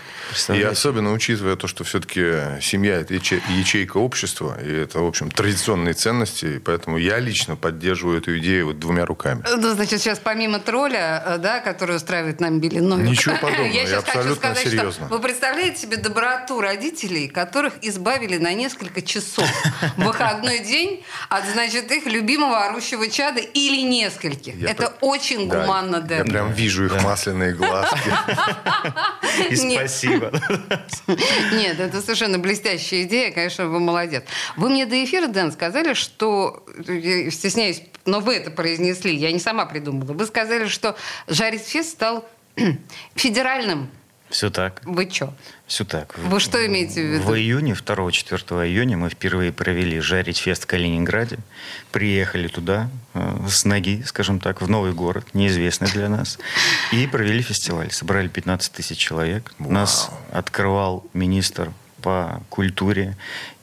И 0.50 0.64
особенно 0.64 1.14
учитывая 1.14 1.56
то, 1.56 1.68
что 1.68 1.84
все-таки 1.84 2.60
семья– 2.60 2.96
это 3.02 3.14
ячейка 3.14 3.98
общества, 3.98 4.58
и 4.60 4.68
это, 4.68 4.98
в 5.00 5.06
общем, 5.06 5.30
традиционные 5.30 5.94
ценности, 5.94 6.56
и 6.56 6.60
поэтому 6.60 6.98
я 6.98 7.20
лично 7.20 7.56
поддерживаю 7.56 8.18
эту 8.18 8.36
идею 8.40 8.66
вот 8.68 8.80
двумя 8.80 9.06
руками. 9.06 9.44
Ну, 9.48 9.76
значит, 9.76 10.02
сейчас 10.02 10.18
помимо 10.18 10.58
тролля, 10.58 11.22
э, 11.24 11.38
да, 11.38 11.60
который 11.60 11.98
устраивает 11.98 12.40
нам 12.40 12.60
Билли 12.60 12.80
Новик, 12.80 13.06
Ничего 13.06 13.36
подобного, 13.42 13.68
я, 13.68 13.84
я 13.84 14.00
абсолютно 14.00 14.36
сказать, 14.36 14.64
серьезно. 14.64 15.06
Что 15.06 15.16
вы 15.16 15.20
представляете 15.20 15.82
себе 15.82 15.98
доброту 15.98 16.60
родителей, 16.60 17.28
которых 17.28 17.74
избавили 17.82 18.38
на 18.38 18.54
несколько 18.54 19.04
часов 19.04 19.48
в 19.98 20.04
выходной 20.04 20.64
день 20.64 21.04
от, 21.30 21.46
значит, 21.46 21.92
их 21.92 22.08
любимого 22.08 22.66
орущего 22.66 23.08
чада 23.08 23.40
или 23.40 23.84
нескольких. 23.84 24.56
Я 24.56 24.72
это 24.72 24.90
по... 24.90 25.06
очень 25.06 25.48
да, 25.48 25.62
гуманно, 25.62 26.02
Дэн. 26.02 26.18
Я 26.18 26.24
прям 26.24 26.52
вижу 26.54 26.86
их 26.86 27.04
масляные 27.04 27.54
глазки. 27.54 28.00
И 29.50 29.56
спасибо. 29.56 30.32
Нет, 31.54 31.80
это 31.80 32.02
совершенно 32.02 32.40
блестящая 32.40 33.04
идея, 33.04 33.32
конечно, 33.32 33.68
вы 33.68 33.80
молодец. 33.80 34.24
Вы 34.58 34.70
мне 34.70 34.86
до 34.86 35.04
эфира, 35.04 35.28
Дэн, 35.28 35.52
сказали, 35.52 35.94
что, 35.94 36.66
стесняюсь, 37.32 37.84
но 38.06 38.20
вы 38.20 38.36
это 38.36 38.52
произнесли, 38.52 39.16
я 39.16 39.32
не 39.32 39.40
сама 39.40 39.66
придумала. 39.66 40.14
Вы 40.14 40.26
сказали, 40.26 40.68
что 40.68 40.96
Жарить 41.28 41.64
Фест 41.64 41.92
стал 41.92 42.28
федеральным 43.16 43.90
Все 44.34 44.50
так. 44.50 44.82
Вы 44.84 45.08
что? 45.12 45.32
Все 45.68 45.86
так. 45.86 46.18
Вы 46.18 46.40
что 46.40 46.66
имеете 46.66 47.04
в 47.04 47.06
виду? 47.06 47.24
В 47.24 47.36
июне, 47.36 47.74
2-4 47.74 48.68
июня 48.68 48.98
мы 48.98 49.10
впервые 49.10 49.52
провели 49.52 50.00
«Жарить 50.00 50.40
фест» 50.40 50.64
в 50.64 50.66
Калининграде. 50.66 51.38
Приехали 51.92 52.48
туда 52.48 52.90
э, 53.14 53.46
с 53.48 53.64
ноги, 53.64 54.02
скажем 54.08 54.40
так, 54.40 54.64
в 54.64 54.68
новый 54.68 54.92
город, 54.92 55.28
неизвестный 55.36 55.88
для 55.92 56.10
нас. 56.10 56.40
И 56.92 57.06
провели 57.06 57.44
фестиваль. 57.44 57.92
Собрали 57.92 58.28
15 58.28 58.72
тысяч 58.72 58.98
человек. 58.98 59.54
Вау. 59.60 59.72
Нас 59.72 60.10
открывал 60.32 61.06
министр 61.14 61.72
по 62.02 62.42
культуре 62.50 63.16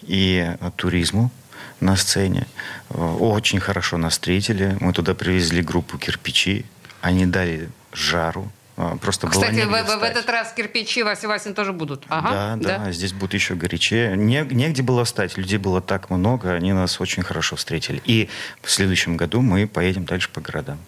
и 0.02 0.52
туризму 0.76 1.32
на 1.80 1.96
сцене. 1.96 2.46
Э, 2.90 3.16
Очень 3.18 3.58
хорошо 3.58 3.96
нас 3.96 4.12
встретили. 4.12 4.76
Мы 4.78 4.92
туда 4.92 5.14
привезли 5.16 5.62
группу 5.62 5.98
«Кирпичи». 5.98 6.64
Они 7.00 7.26
дали 7.26 7.68
жару. 7.92 8.52
Э, 8.80 8.96
Просто 9.00 9.26
было 9.26 9.32
Кстати, 9.42 9.60
в, 9.64 9.70
в- 9.70 10.02
этот 10.02 10.28
раз 10.30 10.52
кирпичи 10.56 11.02
Вася 11.02 11.28
Васин 11.28 11.54
тоже 11.54 11.72
будут. 11.72 12.04
Ага, 12.08 12.56
Да, 12.56 12.78
да, 12.78 12.92
здесь 12.92 13.12
будет 13.12 13.34
еще 13.34 13.54
горячее. 13.54 14.16
Не- 14.16 14.46
негде 14.50 14.82
было 14.82 15.04
встать, 15.04 15.36
людей 15.36 15.58
было 15.58 15.80
так 15.82 16.08
много, 16.10 16.54
они 16.54 16.72
нас 16.72 17.00
очень 17.00 17.22
хорошо 17.22 17.56
встретили. 17.56 18.00
И 18.06 18.28
в 18.62 18.70
следующем 18.70 19.16
году 19.16 19.40
мы 19.42 19.66
поедем 19.66 20.04
дальше 20.06 20.30
по 20.32 20.40
городам. 20.40 20.78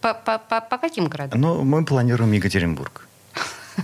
По, 0.00 0.14
по- 0.14 0.38
по- 0.38 0.60
по 0.62 0.78
каким 0.78 1.08
городам? 1.08 1.38
Но 1.40 1.62
мы 1.62 1.84
планируем 1.84 2.32
Екатеринбург. 2.32 3.06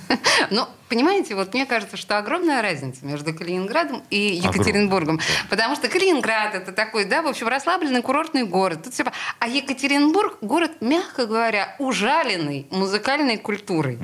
Ну, 0.50 0.68
понимаете, 0.88 1.34
вот 1.34 1.54
мне 1.54 1.66
кажется, 1.66 1.96
что 1.96 2.18
огромная 2.18 2.62
разница 2.62 3.04
между 3.04 3.34
Калининградом 3.34 4.02
и 4.10 4.16
Екатеринбургом. 4.34 5.18
Потому 5.48 5.74
что 5.76 5.88
Калининград 5.88 6.54
это 6.54 6.72
такой, 6.72 7.04
да, 7.04 7.22
в 7.22 7.26
общем, 7.26 7.48
расслабленный 7.48 8.02
курортный 8.02 8.44
город. 8.44 8.84
Тут 8.84 8.94
по- 9.04 9.12
А 9.38 9.48
Екатеринбург 9.48 10.38
город, 10.42 10.72
мягко 10.80 11.26
говоря, 11.26 11.74
ужаленный 11.78 12.66
музыкальной 12.70 13.38
культурой. 13.38 13.98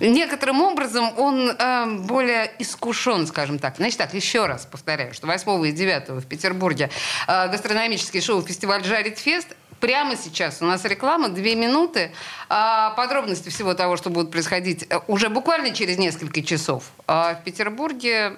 Некоторым 0.00 0.60
образом 0.62 1.12
он 1.18 1.50
э, 1.50 1.86
более 2.00 2.50
искушен, 2.58 3.26
скажем 3.26 3.58
так. 3.58 3.76
Значит 3.76 3.98
так, 3.98 4.14
еще 4.14 4.46
раз 4.46 4.66
повторяю, 4.66 5.14
что 5.14 5.26
8 5.26 5.66
и 5.66 5.72
9 5.72 6.08
в 6.22 6.26
Петербурге 6.26 6.90
э, 7.26 7.48
гастрономический 7.48 8.20
шоу-фестиваль 8.20 8.84
«Жарит 8.84 9.18
фест» 9.18 9.48
Прямо 9.80 10.16
сейчас 10.16 10.60
у 10.60 10.64
нас 10.64 10.84
реклама, 10.84 11.28
две 11.28 11.54
минуты. 11.54 12.12
А, 12.48 12.90
подробности 12.90 13.48
всего 13.48 13.74
того, 13.74 13.96
что 13.96 14.10
будет 14.10 14.30
происходить 14.30 14.84
э, 14.88 14.98
уже 15.06 15.28
буквально 15.28 15.70
через 15.70 15.98
несколько 15.98 16.42
часов 16.42 16.84
а 17.06 17.34
в 17.34 17.44
Петербурге 17.44 18.36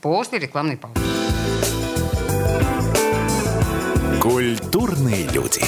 после 0.00 0.38
рекламной 0.38 0.76
паузы. 0.76 1.00
Культурные 4.20 5.28
люди. 5.28 5.62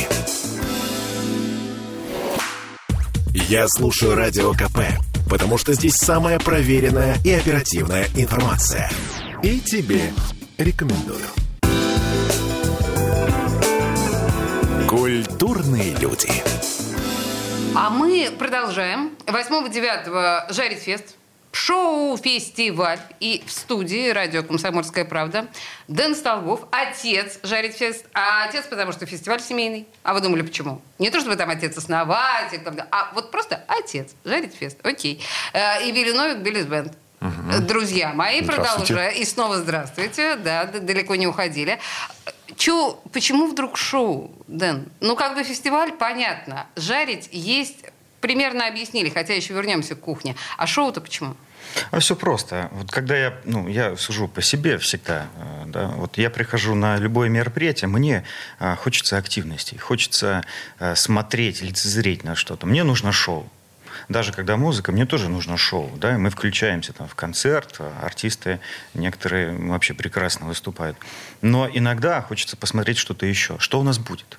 Я 3.48 3.66
слушаю 3.68 4.14
Радио 4.14 4.52
КП, 4.52 4.78
потому 5.28 5.58
что 5.58 5.72
здесь 5.74 5.94
самая 5.96 6.38
проверенная 6.38 7.16
и 7.24 7.32
оперативная 7.32 8.06
информация. 8.16 8.90
И 9.42 9.60
тебе 9.60 10.12
рекомендую. 10.56 11.43
Культурные 14.94 15.92
люди. 15.96 16.30
А 17.74 17.90
мы 17.90 18.30
продолжаем. 18.38 19.10
8-9 19.26 20.52
«Жарить 20.52 20.78
фест». 20.78 21.16
Шоу-фестиваль. 21.50 23.00
И 23.18 23.42
в 23.44 23.50
студии 23.50 24.10
радио 24.10 24.44
«Комсомольская 24.44 25.04
правда» 25.04 25.48
Дэн 25.88 26.14
Столбов, 26.14 26.68
отец 26.70 27.40
«Жарить 27.42 27.74
фест». 27.76 28.04
А 28.14 28.44
отец, 28.44 28.66
потому 28.66 28.92
что 28.92 29.04
фестиваль 29.04 29.40
семейный. 29.40 29.88
А 30.04 30.14
вы 30.14 30.20
думали, 30.20 30.42
почему? 30.42 30.80
Не 31.00 31.10
то, 31.10 31.18
чтобы 31.18 31.34
там 31.34 31.50
отец-основатель, 31.50 32.60
а 32.92 33.10
вот 33.14 33.32
просто 33.32 33.64
отец 33.66 34.12
«Жарить 34.24 34.54
фест». 34.54 34.78
Окей. 34.86 35.20
Э, 35.54 35.84
И 35.84 35.90
Билли 35.90 36.12
Новик, 36.12 36.36
Биллис 36.38 36.66
Бенд. 36.66 36.92
Друзья 37.66 38.12
мои, 38.12 38.42
продолжаем. 38.42 39.14
И 39.16 39.24
снова 39.24 39.56
здравствуйте. 39.56 40.36
Да, 40.36 40.66
далеко 40.66 41.16
не 41.16 41.26
уходили. 41.26 41.80
Чё, 42.64 42.98
почему 43.12 43.46
вдруг 43.46 43.76
шоу, 43.76 44.32
Дэн? 44.48 44.86
Ну, 45.00 45.16
как 45.16 45.34
бы 45.34 45.44
фестиваль, 45.44 45.92
понятно. 45.92 46.66
Жарить, 46.76 47.28
есть, 47.30 47.84
примерно 48.22 48.66
объяснили, 48.66 49.10
хотя 49.10 49.34
еще 49.34 49.52
вернемся 49.52 49.94
к 49.94 50.00
кухне. 50.00 50.34
А 50.56 50.66
шоу-то 50.66 51.02
почему? 51.02 51.36
А 51.90 51.98
все 51.98 52.16
просто. 52.16 52.70
Вот 52.72 52.90
когда 52.90 53.18
я, 53.18 53.34
ну, 53.44 53.68
я 53.68 53.98
сужу 53.98 54.28
по 54.28 54.40
себе 54.40 54.78
всегда, 54.78 55.26
э, 55.36 55.64
да, 55.66 55.88
вот 55.88 56.16
я 56.16 56.30
прихожу 56.30 56.74
на 56.74 56.96
любое 56.96 57.28
мероприятие, 57.28 57.88
мне 57.88 58.24
а, 58.58 58.76
хочется 58.76 59.18
активности, 59.18 59.76
хочется 59.76 60.42
а, 60.78 60.94
смотреть, 60.94 61.60
лицезреть 61.60 62.24
на 62.24 62.34
что-то. 62.34 62.66
Мне 62.66 62.82
нужно 62.82 63.12
шоу. 63.12 63.46
Даже 64.08 64.32
когда 64.32 64.56
музыка, 64.56 64.92
мне 64.92 65.06
тоже 65.06 65.28
нужно 65.28 65.56
шоу, 65.56 65.90
да, 65.96 66.18
мы 66.18 66.30
включаемся 66.30 66.92
там 66.92 67.08
в 67.08 67.14
концерт, 67.14 67.76
а 67.78 68.00
артисты 68.02 68.60
некоторые 68.92 69.56
вообще 69.56 69.94
прекрасно 69.94 70.46
выступают. 70.46 70.96
Но 71.42 71.68
иногда 71.72 72.20
хочется 72.20 72.56
посмотреть 72.56 72.98
что-то 72.98 73.26
еще. 73.26 73.58
Что 73.58 73.80
у 73.80 73.82
нас 73.82 73.98
будет? 73.98 74.38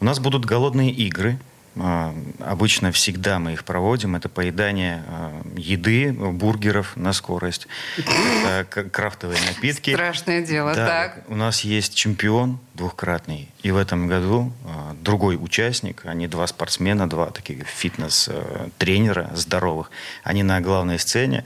У 0.00 0.04
нас 0.04 0.18
будут 0.18 0.44
голодные 0.44 0.90
игры, 0.90 1.38
Обычно 1.76 2.92
всегда 2.92 3.38
мы 3.38 3.52
их 3.54 3.64
проводим. 3.64 4.14
Это 4.14 4.28
поедание 4.28 5.02
а, 5.08 5.42
еды, 5.56 6.12
бургеров 6.12 6.96
на 6.96 7.12
скорость, 7.12 7.66
это 7.98 8.84
крафтовые 8.90 9.38
напитки. 9.48 9.92
Страшное 9.92 10.42
дело, 10.44 10.74
Да, 10.74 10.86
так. 10.86 11.24
У 11.28 11.34
нас 11.34 11.62
есть 11.62 11.94
чемпион 11.94 12.58
двухкратный. 12.74 13.48
И 13.62 13.70
в 13.72 13.76
этом 13.76 14.06
году 14.06 14.52
а, 14.64 14.94
другой 15.00 15.36
участник, 15.36 16.02
они 16.04 16.28
два 16.28 16.46
спортсмена, 16.46 17.08
два 17.08 17.30
таких 17.30 17.66
фитнес-тренера 17.66 19.30
здоровых, 19.34 19.90
они 20.22 20.42
на 20.42 20.60
главной 20.60 20.98
сцене 20.98 21.44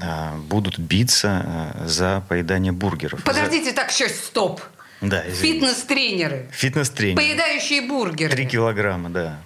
а, 0.00 0.36
будут 0.36 0.78
биться 0.78 1.42
а, 1.44 1.84
за 1.86 2.22
поедание 2.28 2.72
бургеров. 2.72 3.20
За- 3.20 3.24
Подождите, 3.26 3.72
так, 3.72 3.90
сейчас, 3.90 4.14
стоп. 4.16 4.60
Да, 5.00 5.22
извините. 5.28 5.66
Фитнес-тренеры, 5.66 6.48
Фитнес-тренер. 6.52 7.16
поедающие 7.16 7.82
бургеры. 7.82 8.30
Три 8.30 8.46
килограмма, 8.46 9.10
да. 9.10 9.38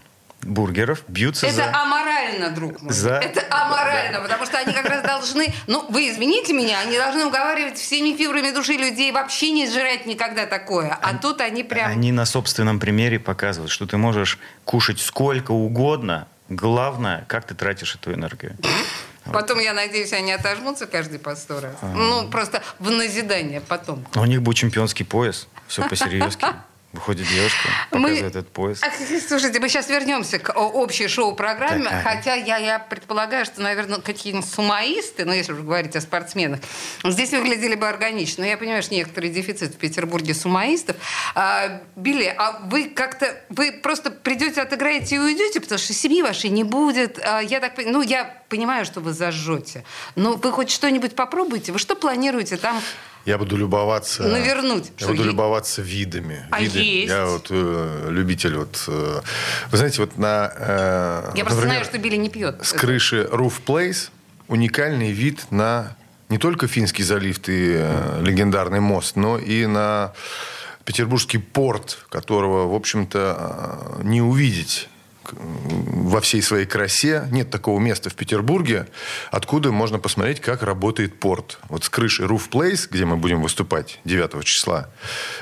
Бургеров 0.43 1.03
бьются 1.09 1.47
Это 1.47 1.57
за... 1.57 1.75
аморально, 1.75 2.51
друг 2.51 2.81
мой. 2.81 2.93
За- 2.93 3.17
Это 3.19 3.45
аморально, 3.51 4.21
потому 4.21 4.47
что 4.47 4.59
они 4.59 4.73
как 4.73 4.87
раз 4.87 5.03
должны, 5.03 5.53
ну, 5.67 5.85
вы 5.89 6.11
извините 6.11 6.53
меня, 6.53 6.79
они 6.81 6.97
должны 6.97 7.27
уговаривать 7.27 7.79
всеми 7.79 8.17
фибрами 8.17 8.53
души 8.53 8.75
людей 8.75 9.11
вообще 9.13 9.51
не 9.51 9.69
жрать 9.69 10.07
никогда 10.07 10.47
такое. 10.47 10.97
А 11.01 11.15
тут 11.15 11.41
они 11.41 11.65
прям... 11.65 11.91
Они 11.91 12.13
на 12.13 12.27
собственном 12.27 12.79
примере 12.79 13.19
показывают, 13.19 13.73
что 13.73 13.87
ты 13.87 13.97
можешь 13.97 14.39
кушать 14.65 15.01
сколько 15.01 15.51
угодно. 15.51 16.29
Главное, 16.49 17.25
как 17.29 17.45
ты 17.47 17.55
тратишь 17.55 17.97
эту 17.97 18.13
энергию. 18.13 18.57
Потом, 19.33 19.59
я 19.59 19.73
надеюсь, 19.73 20.13
они 20.13 20.31
отожмутся 20.31 20.87
каждый 20.87 21.19
по 21.19 21.35
сто 21.35 21.61
раз. 21.61 21.75
А. 21.83 21.87
Ну, 21.93 22.29
просто 22.31 22.63
в 22.79 22.91
назидание 22.91 23.61
потом. 23.61 24.07
У 24.15 24.25
них 24.25 24.43
будет 24.43 24.57
чемпионский 24.57 25.05
пояс. 25.05 25.49
Все 25.67 25.83
по-серьезки. 25.89 26.47
Выходит 26.93 27.29
девушка, 27.29 27.69
Мы- 27.93 28.03
показывает 28.09 28.37
этот 28.37 28.49
пояс. 28.53 28.81
Слушайте, 29.29 29.61
мы 29.61 29.69
сейчас 29.69 29.89
вернемся 29.91 30.39
к 30.39 30.55
общей 30.57 31.09
шоу-программе, 31.09 31.89
ага. 31.89 32.01
хотя 32.03 32.35
я, 32.35 32.57
я 32.57 32.79
предполагаю, 32.79 33.45
что, 33.45 33.61
наверное, 33.61 34.01
какие-нибудь 34.01 34.49
сумаисты, 34.49 35.27
ну, 35.27 35.33
если 35.33 35.53
уж 35.53 35.59
говорить 35.61 35.95
о 35.95 36.01
спортсменах, 36.01 36.61
здесь 37.05 37.33
выглядели 37.33 37.75
бы 37.75 37.87
органично. 37.87 38.45
Но 38.45 38.49
я 38.49 38.57
понимаю, 38.57 38.83
что 38.83 38.95
некоторый 38.95 39.29
дефицит 39.29 39.75
в 39.75 39.77
Петербурге 39.77 40.33
сумаистов. 40.33 40.97
А, 41.35 41.83
Билли, 41.97 42.35
а 42.39 42.61
вы 42.65 42.89
как-то, 42.89 43.37
вы 43.51 43.73
просто 43.73 44.11
придете, 44.11 44.63
отыграете 44.63 45.17
и 45.17 45.19
уйдете, 45.19 45.61
потому 45.61 45.79
что 45.79 45.93
семьи 45.93 46.23
вашей 46.23 46.49
не 46.49 46.65
будет. 46.65 47.19
А, 47.23 47.41
Я 47.41 47.61
так, 47.61 47.73
ну, 47.77 48.01
я 48.01 48.43
понимаю, 48.49 48.87
что 48.87 49.01
вы 49.01 49.13
зажжете. 49.13 49.85
Но 50.15 50.37
вы 50.37 50.51
хоть 50.51 50.71
что-нибудь 50.71 51.15
попробуйте? 51.15 51.73
Вы 51.73 51.79
что 51.79 51.95
планируете 51.95 52.57
там 52.57 52.81
Я 53.27 53.39
буду 53.39 53.57
любоваться... 53.57 54.23
навернуть? 54.23 54.93
Я 54.99 55.09
буду 55.09 55.23
е- 55.23 55.29
любоваться 55.31 55.83
видами. 55.83 56.47
А 56.51 56.61
Виды. 56.61 56.79
есть? 56.79 57.09
Я 57.13 57.27
вот 57.27 57.49
э, 57.51 58.09
любитель 58.11 58.57
вот... 58.57 58.85
э, 58.89 59.21
вы 59.71 59.77
знаете, 59.77 60.01
вот 60.01 60.17
на... 60.17 60.53
э, 60.57 61.33
Я 61.35 61.45
просто 61.45 61.61
например, 61.63 61.67
знаю, 61.67 61.85
что 61.85 61.99
Билли 61.99 62.17
не 62.17 62.31
пьет. 62.31 62.65
С 62.65 62.73
крыши 62.73 63.29
Roof 63.33 63.55
Place 63.67 64.11
уникальный 64.49 65.11
вид 65.11 65.47
на 65.51 65.97
не 66.29 66.39
только 66.39 66.67
Финский 66.69 67.03
залив 67.05 67.39
и 67.49 67.75
э, 67.77 68.23
легендарный 68.23 68.81
мост, 68.81 69.17
но 69.17 69.39
и 69.39 69.67
на 69.67 70.13
Петербургский 70.85 71.39
порт, 71.39 71.99
которого, 72.09 72.69
в 72.69 72.75
общем-то, 72.75 73.99
э, 73.99 74.03
не 74.05 74.23
увидеть 74.23 74.89
во 75.33 76.21
всей 76.21 76.43
своей 76.43 76.67
красе. 76.67 77.29
Нет 77.31 77.51
такого 77.51 77.81
места 77.81 78.11
в 78.11 78.15
Петербурге, 78.15 78.87
откуда 79.31 79.73
можно 79.73 79.99
посмотреть, 79.99 80.41
как 80.41 80.63
работает 80.63 81.19
порт. 81.19 81.59
Вот 81.69 81.85
с 81.85 81.89
крыши 81.89 82.25
Roof 82.25 82.51
Place, 82.51 82.89
где 82.91 83.05
мы 83.05 83.17
будем 83.17 83.43
выступать 83.43 84.01
9 84.05 84.45
числа, 84.45 84.91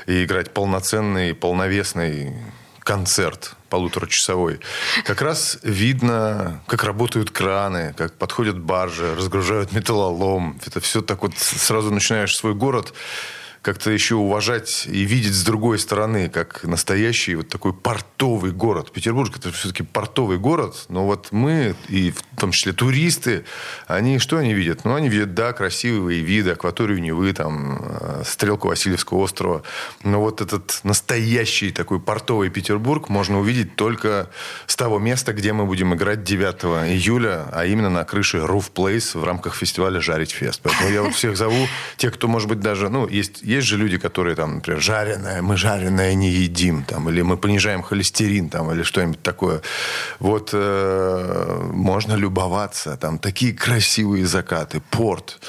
и 0.07 0.23
играть 0.23 0.53
полноценный, 0.53 1.33
полновесный 1.33 2.33
концерт 2.79 3.55
полуторачасовой. 3.69 4.59
Как 5.05 5.21
раз 5.21 5.57
видно, 5.63 6.61
как 6.67 6.83
работают 6.83 7.31
краны, 7.31 7.93
как 7.97 8.13
подходят 8.13 8.59
баржи, 8.59 9.15
разгружают 9.15 9.71
металлолом. 9.71 10.59
Это 10.65 10.79
все 10.79 11.01
так 11.01 11.23
вот 11.23 11.35
сразу 11.35 11.91
начинаешь 11.91 12.35
свой 12.35 12.53
город 12.53 12.93
как-то 13.65 13.89
еще 13.89 14.13
уважать 14.13 14.85
и 14.85 15.05
видеть 15.05 15.33
с 15.33 15.43
другой 15.43 15.79
стороны, 15.79 16.29
как 16.29 16.63
настоящий 16.65 17.33
вот 17.33 17.49
такой 17.49 17.73
портовый 17.73 18.51
город. 18.51 18.91
Петербург 18.91 19.35
это 19.35 19.51
все-таки 19.51 19.81
портовый 19.81 20.37
город, 20.37 20.85
но 20.89 21.07
вот 21.07 21.29
мы, 21.31 21.73
и 21.89 22.11
в 22.11 22.39
том 22.39 22.51
числе 22.51 22.73
туристы, 22.73 23.43
они 23.87 24.19
что 24.19 24.37
они 24.37 24.53
видят? 24.53 24.85
Ну, 24.85 24.93
они 24.93 25.09
видят, 25.09 25.33
да, 25.33 25.51
красивые 25.51 26.21
виды, 26.21 26.51
акваторию 26.51 27.01
Невы, 27.01 27.33
там, 27.33 27.81
э, 27.81 28.21
стрелку 28.23 28.67
Васильевского 28.67 29.17
острова. 29.17 29.63
Но 30.03 30.21
вот 30.21 30.41
этот 30.41 30.81
настоящий 30.83 31.71
такой 31.71 31.99
портовый 31.99 32.51
Петербург 32.51 33.09
можно 33.09 33.39
увидеть 33.39 33.75
только 33.75 34.29
с 34.67 34.75
того 34.75 34.99
места, 34.99 35.33
где 35.33 35.53
мы 35.53 35.65
будем 35.65 35.95
играть 35.95 36.23
9 36.23 36.87
июля, 36.91 37.47
а 37.51 37.65
именно 37.65 37.89
на 37.89 38.03
крыше 38.03 38.37
Roof 38.37 38.71
Place 38.75 39.19
в 39.19 39.23
рамках 39.23 39.55
фестиваля 39.55 40.01
«Жарить 40.01 40.33
фест». 40.33 40.61
Поэтому 40.61 40.91
я 40.91 41.01
вот 41.01 41.15
всех 41.15 41.35
зову, 41.35 41.67
те, 41.97 42.11
кто, 42.11 42.27
может 42.27 42.47
быть, 42.47 42.59
даже, 42.59 42.89
ну, 42.89 43.07
есть, 43.07 43.41
есть 43.55 43.67
же 43.67 43.77
люди, 43.77 43.97
которые 43.97 44.35
там, 44.35 44.55
например, 44.55 44.81
жареное, 44.81 45.41
мы 45.41 45.57
жареное 45.57 46.13
не 46.13 46.29
едим, 46.29 46.83
там, 46.83 47.09
или 47.09 47.21
мы 47.21 47.37
понижаем 47.37 47.81
холестерин, 47.81 48.49
там, 48.49 48.71
или 48.71 48.83
что-нибудь 48.83 49.21
такое. 49.21 49.61
Вот 50.19 50.49
э, 50.53 51.61
можно 51.73 52.13
любоваться, 52.13 52.97
там, 52.97 53.19
такие 53.19 53.53
красивые 53.53 54.25
закаты, 54.25 54.81
порт, 54.91 55.39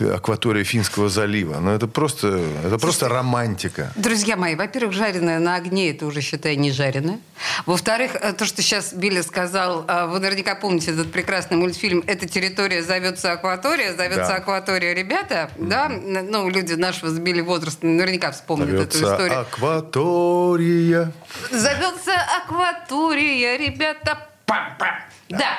акватория 0.00 0.64
Финского 0.64 1.08
залива. 1.08 1.58
Ну, 1.60 1.70
это 1.70 1.86
просто, 1.86 2.40
это 2.64 2.78
просто 2.78 3.08
романтика. 3.08 3.92
Друзья 3.96 4.36
мои, 4.36 4.54
во-первых, 4.54 4.92
жареное 4.94 5.38
на 5.38 5.56
огне, 5.56 5.90
это 5.90 6.06
уже, 6.06 6.20
считай, 6.20 6.56
не 6.56 6.72
жареное. 6.72 7.18
Во-вторых, 7.66 8.12
э, 8.14 8.32
то, 8.32 8.44
что 8.44 8.62
сейчас 8.62 8.92
Билли 8.92 9.22
сказал, 9.22 9.84
э, 9.86 10.06
вы 10.06 10.20
наверняка 10.20 10.54
помните 10.54 10.92
этот 10.92 11.12
прекрасный 11.12 11.56
мультфильм 11.56 12.02
«Эта 12.06 12.28
территория 12.28 12.82
зовется 12.82 13.32
акватория», 13.32 13.94
зовется 13.94 14.28
да. 14.28 14.36
акватория 14.36 14.94
ребята, 14.94 15.50
mm-hmm. 15.56 15.68
да, 15.68 15.88
ну, 15.88 16.48
люди 16.48 16.74
нашего 16.74 17.10
с 17.10 17.18
Билли 17.18 17.40
возраста 17.54 17.86
наверняка 17.86 18.32
вспомнят 18.32 18.70
зовется 18.70 18.98
эту 18.98 19.06
историю. 19.06 19.40
акватория. 19.40 21.12
Зовется 21.50 22.12
акватория, 22.42 23.56
ребята. 23.56 24.28
Пам-пам. 24.46 24.94
Да. 25.28 25.58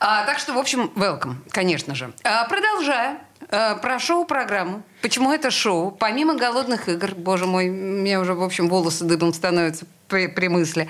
А, 0.00 0.24
так 0.24 0.38
что, 0.38 0.54
в 0.54 0.58
общем, 0.58 0.90
welcome, 0.96 1.36
конечно 1.50 1.94
же. 1.94 2.12
А, 2.24 2.46
продолжая 2.46 3.18
а, 3.50 3.76
про 3.76 3.98
шоу-программу. 3.98 4.82
Почему 5.02 5.32
это 5.32 5.50
шоу? 5.50 5.90
Помимо 5.90 6.34
голодных 6.36 6.88
игр, 6.88 7.14
боже 7.14 7.46
мой, 7.46 7.68
мне 7.68 8.18
уже, 8.18 8.34
в 8.34 8.42
общем, 8.42 8.68
волосы 8.68 9.04
дыбом 9.04 9.32
становятся 9.32 9.86
при, 10.08 10.26
при 10.28 10.48
мысли. 10.48 10.88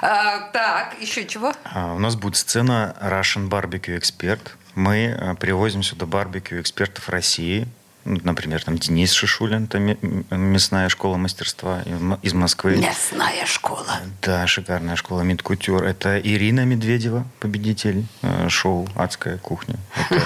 А, 0.00 0.50
так, 0.52 0.96
еще 1.00 1.26
чего? 1.26 1.52
А, 1.64 1.94
у 1.94 1.98
нас 1.98 2.16
будет 2.16 2.36
сцена 2.36 2.96
Russian 3.02 3.48
Barbecue 3.48 3.98
Expert. 3.98 4.40
Мы 4.74 5.16
а, 5.18 5.34
привозим 5.34 5.82
сюда 5.82 6.06
барбекю 6.06 6.60
экспертов 6.60 7.08
России. 7.08 7.66
Ну, 8.08 8.18
например, 8.24 8.64
там 8.64 8.78
Денис 8.78 9.12
Шишулин, 9.12 9.64
это 9.64 9.78
мясная 9.78 10.88
школа 10.88 11.18
мастерства 11.18 11.82
из 12.22 12.32
Москвы. 12.32 12.76
Мясная 12.76 13.44
школа. 13.44 14.00
Да, 14.22 14.46
шикарная 14.46 14.96
школа 14.96 15.20
Мидкутюр. 15.20 15.84
Это 15.84 16.18
Ирина 16.18 16.64
Медведева, 16.64 17.26
победитель 17.38 18.06
э, 18.22 18.48
шоу 18.48 18.88
«Адская 18.94 19.36
кухня». 19.36 19.76
Это 20.10 20.22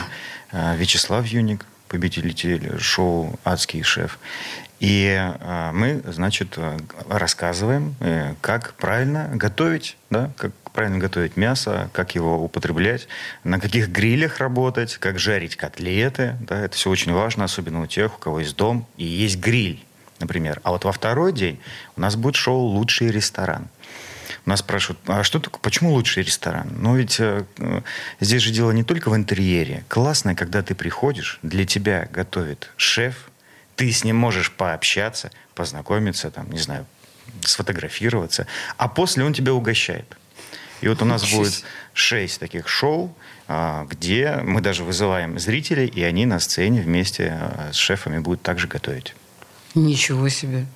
э, 0.52 0.76
Вячеслав 0.76 1.26
Юник, 1.26 1.66
победитель 1.88 2.78
шоу 2.78 3.36
«Адский 3.42 3.82
шеф». 3.82 4.20
И 4.78 5.06
э, 5.08 5.70
мы, 5.72 6.02
значит, 6.06 6.56
рассказываем, 7.08 7.96
как 8.40 8.74
правильно 8.74 9.28
готовить, 9.34 9.96
да, 10.08 10.30
как 10.36 10.52
правильно 10.72 10.98
готовить 10.98 11.36
мясо, 11.36 11.90
как 11.92 12.14
его 12.14 12.42
употреблять, 12.42 13.08
на 13.44 13.60
каких 13.60 13.88
грилях 13.88 14.38
работать, 14.38 14.96
как 14.96 15.18
жарить 15.18 15.56
котлеты. 15.56 16.36
Да, 16.40 16.60
это 16.60 16.76
все 16.76 16.90
очень 16.90 17.12
важно, 17.12 17.44
особенно 17.44 17.82
у 17.82 17.86
тех, 17.86 18.16
у 18.16 18.18
кого 18.18 18.40
есть 18.40 18.56
дом 18.56 18.86
и 18.96 19.04
есть 19.04 19.38
гриль, 19.38 19.84
например. 20.18 20.60
А 20.64 20.70
вот 20.70 20.84
во 20.84 20.92
второй 20.92 21.32
день 21.32 21.60
у 21.96 22.00
нас 22.00 22.16
будет 22.16 22.36
шоу 22.36 22.60
«Лучший 22.60 23.10
ресторан». 23.10 23.68
Нас 24.44 24.60
спрашивают, 24.60 24.98
а 25.06 25.22
что 25.22 25.38
такое, 25.38 25.60
почему 25.60 25.92
лучший 25.92 26.24
ресторан? 26.24 26.68
Ну 26.76 26.96
ведь 26.96 27.20
э, 27.20 27.44
здесь 28.18 28.42
же 28.42 28.50
дело 28.50 28.72
не 28.72 28.82
только 28.82 29.08
в 29.08 29.14
интерьере. 29.14 29.84
Классно, 29.88 30.34
когда 30.34 30.62
ты 30.62 30.74
приходишь, 30.74 31.38
для 31.42 31.64
тебя 31.64 32.08
готовит 32.10 32.70
шеф, 32.76 33.30
ты 33.76 33.92
с 33.92 34.02
ним 34.02 34.16
можешь 34.16 34.50
пообщаться, 34.50 35.30
познакомиться, 35.54 36.30
там, 36.30 36.50
не 36.50 36.58
знаю, 36.58 36.86
сфотографироваться, 37.42 38.46
а 38.76 38.88
после 38.88 39.24
он 39.24 39.32
тебя 39.32 39.54
угощает. 39.54 40.16
И 40.82 40.88
вот 40.88 41.00
у 41.00 41.04
нас 41.04 41.32
будет 41.32 41.64
шесть 41.94 42.40
таких 42.40 42.68
шоу, 42.68 43.14
а, 43.48 43.86
где 43.88 44.40
мы 44.42 44.60
даже 44.60 44.84
вызываем 44.84 45.38
зрителей, 45.38 45.86
и 45.86 46.02
они 46.02 46.26
на 46.26 46.40
сцене 46.40 46.82
вместе 46.82 47.38
а, 47.40 47.70
с 47.72 47.76
шефами 47.76 48.18
будут 48.18 48.42
также 48.42 48.66
готовить. 48.66 49.14
Ничего 49.74 50.28
себе. 50.28 50.66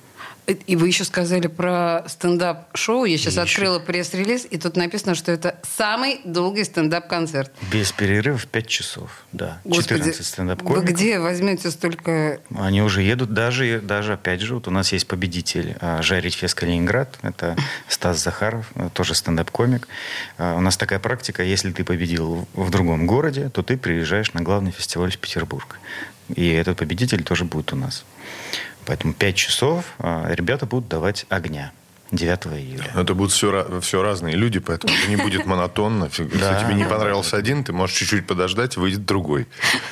И 0.47 0.77
вы 0.77 0.87
еще 0.87 1.03
сказали 1.03 1.47
про 1.47 2.05
стендап-шоу. 2.07 3.03
Я 3.03 3.17
сейчас 3.17 3.35
и 3.35 3.39
открыла 3.41 3.75
еще... 3.75 3.85
пресс-релиз, 3.85 4.47
и 4.49 4.57
тут 4.57 4.77
написано, 4.77 5.13
что 5.13 5.33
это 5.33 5.59
самый 5.75 6.21
долгий 6.23 6.63
стендап-концерт. 6.63 7.51
Без 7.69 7.91
перерывов 7.91 8.47
5 8.47 8.67
часов, 8.67 9.25
да. 9.33 9.59
Господи, 9.65 9.99
14 9.99 10.25
стендап-комиков. 10.25 10.85
Вы 10.85 10.93
где 10.93 11.19
возьмете 11.19 11.69
столько... 11.69 12.39
Они 12.55 12.81
уже 12.81 13.01
едут, 13.01 13.33
даже, 13.33 13.81
даже 13.81 14.13
опять 14.13 14.39
же, 14.39 14.55
вот 14.55 14.69
у 14.69 14.71
нас 14.71 14.93
есть 14.93 15.07
победитель 15.07 15.75
а, 15.81 16.01
«Жарить 16.01 16.35
фест 16.35 16.55
Калининград». 16.55 17.19
Это 17.23 17.57
Стас 17.89 18.23
Захаров, 18.23 18.67
э, 18.75 18.89
тоже 18.93 19.15
стендап-комик. 19.15 19.89
А, 20.37 20.55
у 20.55 20.61
нас 20.61 20.77
такая 20.77 20.99
практика, 20.99 21.43
если 21.43 21.73
ты 21.73 21.83
победил 21.83 22.47
в 22.53 22.69
другом 22.69 23.05
городе, 23.05 23.49
то 23.49 23.63
ты 23.63 23.75
приезжаешь 23.75 24.31
на 24.31 24.41
главный 24.41 24.71
фестиваль 24.71 25.11
в 25.11 25.17
Петербург. 25.17 25.77
И 26.33 26.47
этот 26.49 26.77
победитель 26.77 27.23
тоже 27.23 27.43
будет 27.43 27.73
у 27.73 27.75
нас. 27.75 28.05
Поэтому 28.87 29.13
5 29.13 29.35
часов 29.35 29.85
а, 29.99 30.25
ребята 30.29 30.65
будут 30.65 30.87
давать 30.87 31.25
огня. 31.29 31.73
9 32.11 32.47
июля. 32.57 32.89
Это 32.95 33.13
будут 33.13 33.33
все, 33.33 33.81
все 33.81 34.01
разные 34.01 34.35
люди, 34.35 34.59
поэтому 34.59 34.93
это 34.93 35.09
не 35.09 35.17
будет 35.17 35.45
монотонно. 35.45 36.05
Если 36.17 36.29
тебе 36.29 36.73
не 36.73 36.85
понравился 36.85 37.35
один, 37.35 37.65
ты 37.65 37.73
можешь 37.73 37.97
чуть-чуть 37.97 38.25
подождать, 38.25 38.77
выйдет 38.77 39.05
другой. 39.05 39.45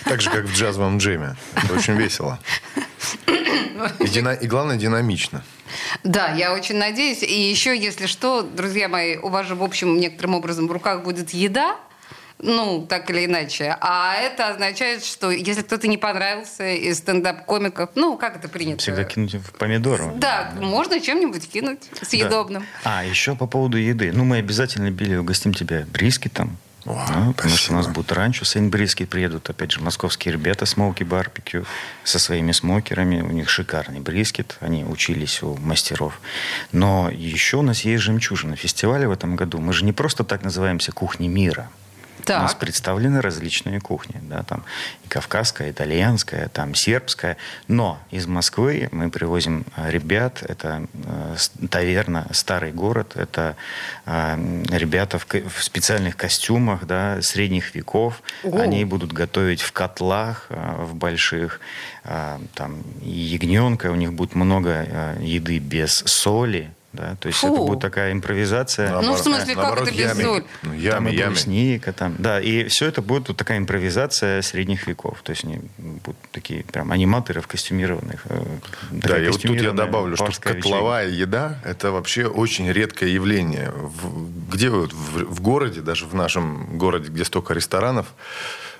Так 0.05 0.21
же, 0.21 0.29
как 0.29 0.45
в 0.45 0.55
джазовом 0.55 0.99
джеме. 0.99 1.35
Это 1.55 1.73
очень 1.73 1.95
весело. 1.95 2.39
И, 3.99 4.07
дина... 4.07 4.29
и 4.29 4.47
главное, 4.47 4.77
динамично. 4.77 5.43
Да, 6.05 6.31
я 6.31 6.53
очень 6.53 6.77
надеюсь. 6.77 7.21
И 7.21 7.49
еще, 7.49 7.77
если 7.77 8.05
что, 8.05 8.43
друзья 8.43 8.87
мои, 8.87 9.17
у 9.17 9.27
вас 9.27 9.47
же, 9.47 9.55
в 9.55 9.63
общем, 9.63 9.97
некоторым 9.99 10.35
образом 10.35 10.69
в 10.69 10.71
руках 10.71 11.03
будет 11.03 11.31
еда, 11.31 11.75
ну, 12.39 12.85
так 12.87 13.09
или 13.09 13.25
иначе. 13.25 13.77
А 13.79 14.15
это 14.15 14.49
означает, 14.49 15.03
что 15.03 15.31
если 15.31 15.61
кто-то 15.61 15.87
не 15.87 15.97
понравился 15.97 16.67
из 16.67 16.97
стендап-комиков, 16.97 17.91
ну, 17.95 18.17
как 18.17 18.35
это 18.37 18.49
принято? 18.49 18.79
Всегда 18.79 19.03
кинуть 19.03 19.35
в 19.35 19.53
помидору. 19.53 20.13
Да, 20.17 20.51
да. 20.53 20.61
можно 20.61 20.99
чем-нибудь 20.99 21.49
кинуть 21.49 21.79
съедобным. 22.01 22.65
Да. 22.83 22.99
А, 22.99 23.05
еще 23.05 23.35
по 23.35 23.47
поводу 23.47 23.77
еды. 23.77 24.11
Ну, 24.13 24.25
мы 24.25 24.37
обязательно, 24.37 24.91
Билли, 24.91 25.15
угостим 25.15 25.53
тебя 25.53 25.85
брискетом. 25.91 26.57
О, 26.85 27.03
ну, 27.15 27.33
потому 27.33 27.55
что 27.55 27.73
у 27.73 27.75
нас 27.75 27.87
будет 27.87 28.11
ранчо 28.11 28.45
Сейн-Бриски, 28.45 29.07
приедут, 29.07 29.49
опять 29.49 29.71
же, 29.71 29.81
московские 29.81 30.33
ребята 30.33 30.67
Смоуки 30.67 31.03
Барбекю 31.03 31.65
со 32.03 32.19
своими 32.19 32.51
смокерами. 32.51 33.21
У 33.21 33.31
них 33.31 33.49
шикарный 33.49 34.01
брискет, 34.01 34.57
они 34.59 34.83
учились 34.83 35.41
у 35.41 35.55
мастеров. 35.55 36.19
Но 36.71 37.09
еще 37.09 37.57
у 37.57 37.61
нас 37.63 37.81
есть 37.81 38.03
жемчужина 38.03 38.55
фестиваля 38.55 39.09
в 39.09 39.11
этом 39.11 39.35
году. 39.35 39.57
Мы 39.57 39.73
же 39.73 39.83
не 39.83 39.93
просто 39.93 40.23
так 40.23 40.43
называемся 40.43 40.91
«Кухни 40.91 41.27
мира». 41.27 41.71
Так. 42.25 42.39
У 42.39 42.41
нас 42.43 42.55
представлены 42.55 43.21
различные 43.21 43.79
кухни. 43.79 44.19
Да, 44.23 44.41
там 44.43 44.63
и 45.03 45.07
кавказская, 45.07 45.67
и 45.67 45.71
итальянская, 45.71 46.49
там 46.49 46.73
сербская. 46.73 47.37
Но 47.67 47.99
из 48.09 48.25
Москвы 48.25 48.89
мы 48.91 49.11
привозим 49.11 49.63
э, 49.77 49.91
ребят. 49.91 50.41
Это 50.41 50.87
э, 50.93 51.35
таверна 51.69 52.27
«Старый 52.31 52.71
город». 52.71 53.13
Это 53.15 53.55
э, 54.07 54.63
ребята 54.69 55.19
в, 55.19 55.27
в 55.27 55.63
специальных 55.63 56.17
костюмах 56.17 56.85
да, 56.85 57.21
средних 57.21 57.75
веков. 57.75 58.23
О. 58.43 58.57
Они 58.57 58.83
будут 58.85 59.13
готовить 59.13 59.61
в 59.61 59.71
котлах, 59.71 60.47
э, 60.49 60.75
в 60.79 60.95
больших. 60.95 61.59
Э, 62.03 62.39
там 62.55 62.83
ягненка. 63.03 63.91
У 63.91 63.95
них 63.95 64.13
будет 64.13 64.33
много 64.33 64.85
э, 64.87 65.17
еды 65.21 65.59
без 65.59 65.93
соли 65.93 66.71
да? 66.95 67.15
То 67.19 67.27
есть 67.27 67.39
Фу. 67.39 67.47
это 67.47 67.57
будет 67.57 67.79
такая 67.79 68.11
импровизация. 68.11 68.89
Наоборот, 68.89 69.09
ну, 69.09 69.15
в 69.15 69.23
смысле, 69.23 69.55
как 69.55 69.81
это 69.81 69.91
без 69.91 70.21
соль? 70.21 70.43
Ну, 70.63 70.73
ями, 70.73 70.89
там 70.89 71.07
и 71.07 71.25
брусника, 71.25 71.93
там, 71.93 72.15
да, 72.17 72.41
и 72.41 72.67
все 72.67 72.87
это 72.87 73.01
будет 73.01 73.27
вот 73.27 73.37
такая 73.37 73.57
импровизация 73.57 74.41
средних 74.41 74.87
веков. 74.87 75.19
То 75.23 75.31
есть 75.31 75.43
они 75.43 75.61
будут 75.77 76.17
такие 76.31 76.63
прям 76.63 76.91
аниматоры 76.91 77.41
в 77.41 77.47
костюмированных. 77.47 78.21
Э, 78.29 78.43
да, 78.91 79.17
я 79.17 79.31
вот 79.31 79.41
тут 79.41 79.61
я 79.61 79.71
добавлю, 79.71 80.15
что 80.15 80.31
котловая 80.39 81.05
вечеринка. 81.05 81.21
еда– 81.21 81.59
это 81.63 81.91
вообще 81.91 82.25
очень 82.27 82.71
редкое 82.71 83.09
явление. 83.09 83.71
В, 83.71 84.51
где 84.51 84.69
вы 84.69 84.87
в, 84.87 85.35
в 85.35 85.41
городе, 85.41 85.81
даже 85.81 86.05
в 86.05 86.13
нашем 86.13 86.77
городе, 86.77 87.09
где 87.09 87.25
столько 87.25 87.53
ресторанов, 87.53 88.07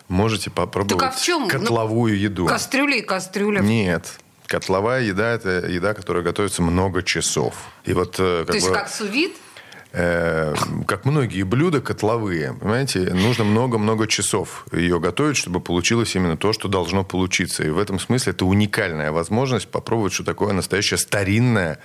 можете 0.07 0.49
попробовать 0.49 0.99
так 0.99 1.13
а 1.13 1.17
в 1.17 1.21
чем? 1.21 1.43
Ну, 1.43 1.49
котловую 1.49 2.13
ну, 2.13 2.19
еду. 2.19 2.45
Кастрюли 2.45 2.97
и 2.97 3.01
кастрюля. 3.01 3.61
Нет. 3.61 4.19
Котловая 4.47 5.01
еда– 5.01 5.31
это 5.33 5.49
еда, 5.67 5.93
которая 5.93 6.23
готовится 6.23 6.61
много 6.61 7.03
часов. 7.03 7.55
И 7.83 7.93
вот, 7.93 8.15
э, 8.19 8.45
как 8.45 8.47
То 8.47 8.53
бы, 8.53 8.57
есть 8.57 8.71
как 8.71 8.89
сувид? 8.89 9.35
Э, 9.95 10.53
как 10.87 11.05
многие 11.05 11.43
блюда 11.43 11.81
котловые, 11.81 12.53
понимаете, 12.53 12.99
нужно 13.13 13.45
много-много 13.45 14.07
часов 14.07 14.65
ее 14.71 14.99
готовить, 14.99 15.37
чтобы 15.37 15.59
получилось 15.61 16.15
именно 16.15 16.37
то, 16.37 16.53
что 16.53 16.67
должно 16.67 17.03
получиться. 17.03 17.63
И 17.63 17.69
в 17.69 17.79
этом 17.79 17.99
смысле 17.99 18.33
это 18.33 18.45
уникальная 18.45 19.11
возможность 19.11 19.67
попробовать, 19.69 20.13
что 20.13 20.23
такое 20.23 20.53
настоящая 20.53 20.97
старинная 20.97 21.79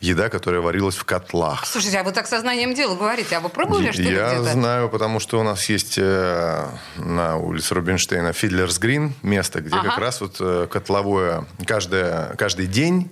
еда, 0.00 0.28
которая 0.28 0.60
варилась 0.60 0.96
в 0.96 1.04
котлах. 1.04 1.66
Слушайте, 1.66 1.98
а 1.98 2.04
вы 2.04 2.12
так 2.12 2.26
сознанием 2.26 2.74
дела 2.74 2.94
говорите, 2.94 3.36
а 3.36 3.40
вы 3.40 3.48
пробовали 3.48 3.90
что-то 3.90 4.08
Я 4.08 4.42
знаю, 4.42 4.88
потому 4.88 5.20
что 5.20 5.40
у 5.40 5.42
нас 5.42 5.68
есть 5.68 5.96
э, 5.98 6.66
на 6.96 7.36
улице 7.36 7.74
Рубинштейна 7.74 8.32
Фидлерс 8.32 8.78
Грин 8.78 9.14
место, 9.22 9.60
где 9.60 9.74
ага. 9.76 9.90
как 9.90 9.98
раз 9.98 10.20
вот 10.20 10.36
э, 10.40 10.68
котловое 10.70 11.44
каждое, 11.66 12.34
каждый 12.36 12.66
день 12.66 13.10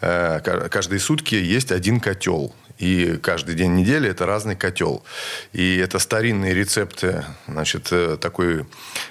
каждые 0.00 1.00
сутки 1.00 1.34
есть 1.34 1.72
один 1.72 1.98
котел. 1.98 2.54
И 2.78 3.18
каждый 3.22 3.54
день 3.54 3.74
недели 3.74 4.08
это 4.08 4.24
разный 4.24 4.56
котел. 4.56 5.02
И 5.52 5.76
это 5.78 5.98
старинные 5.98 6.54
рецепты 6.54 7.24
значит, 7.46 7.88
э, 7.90 8.16
такой 8.20 8.66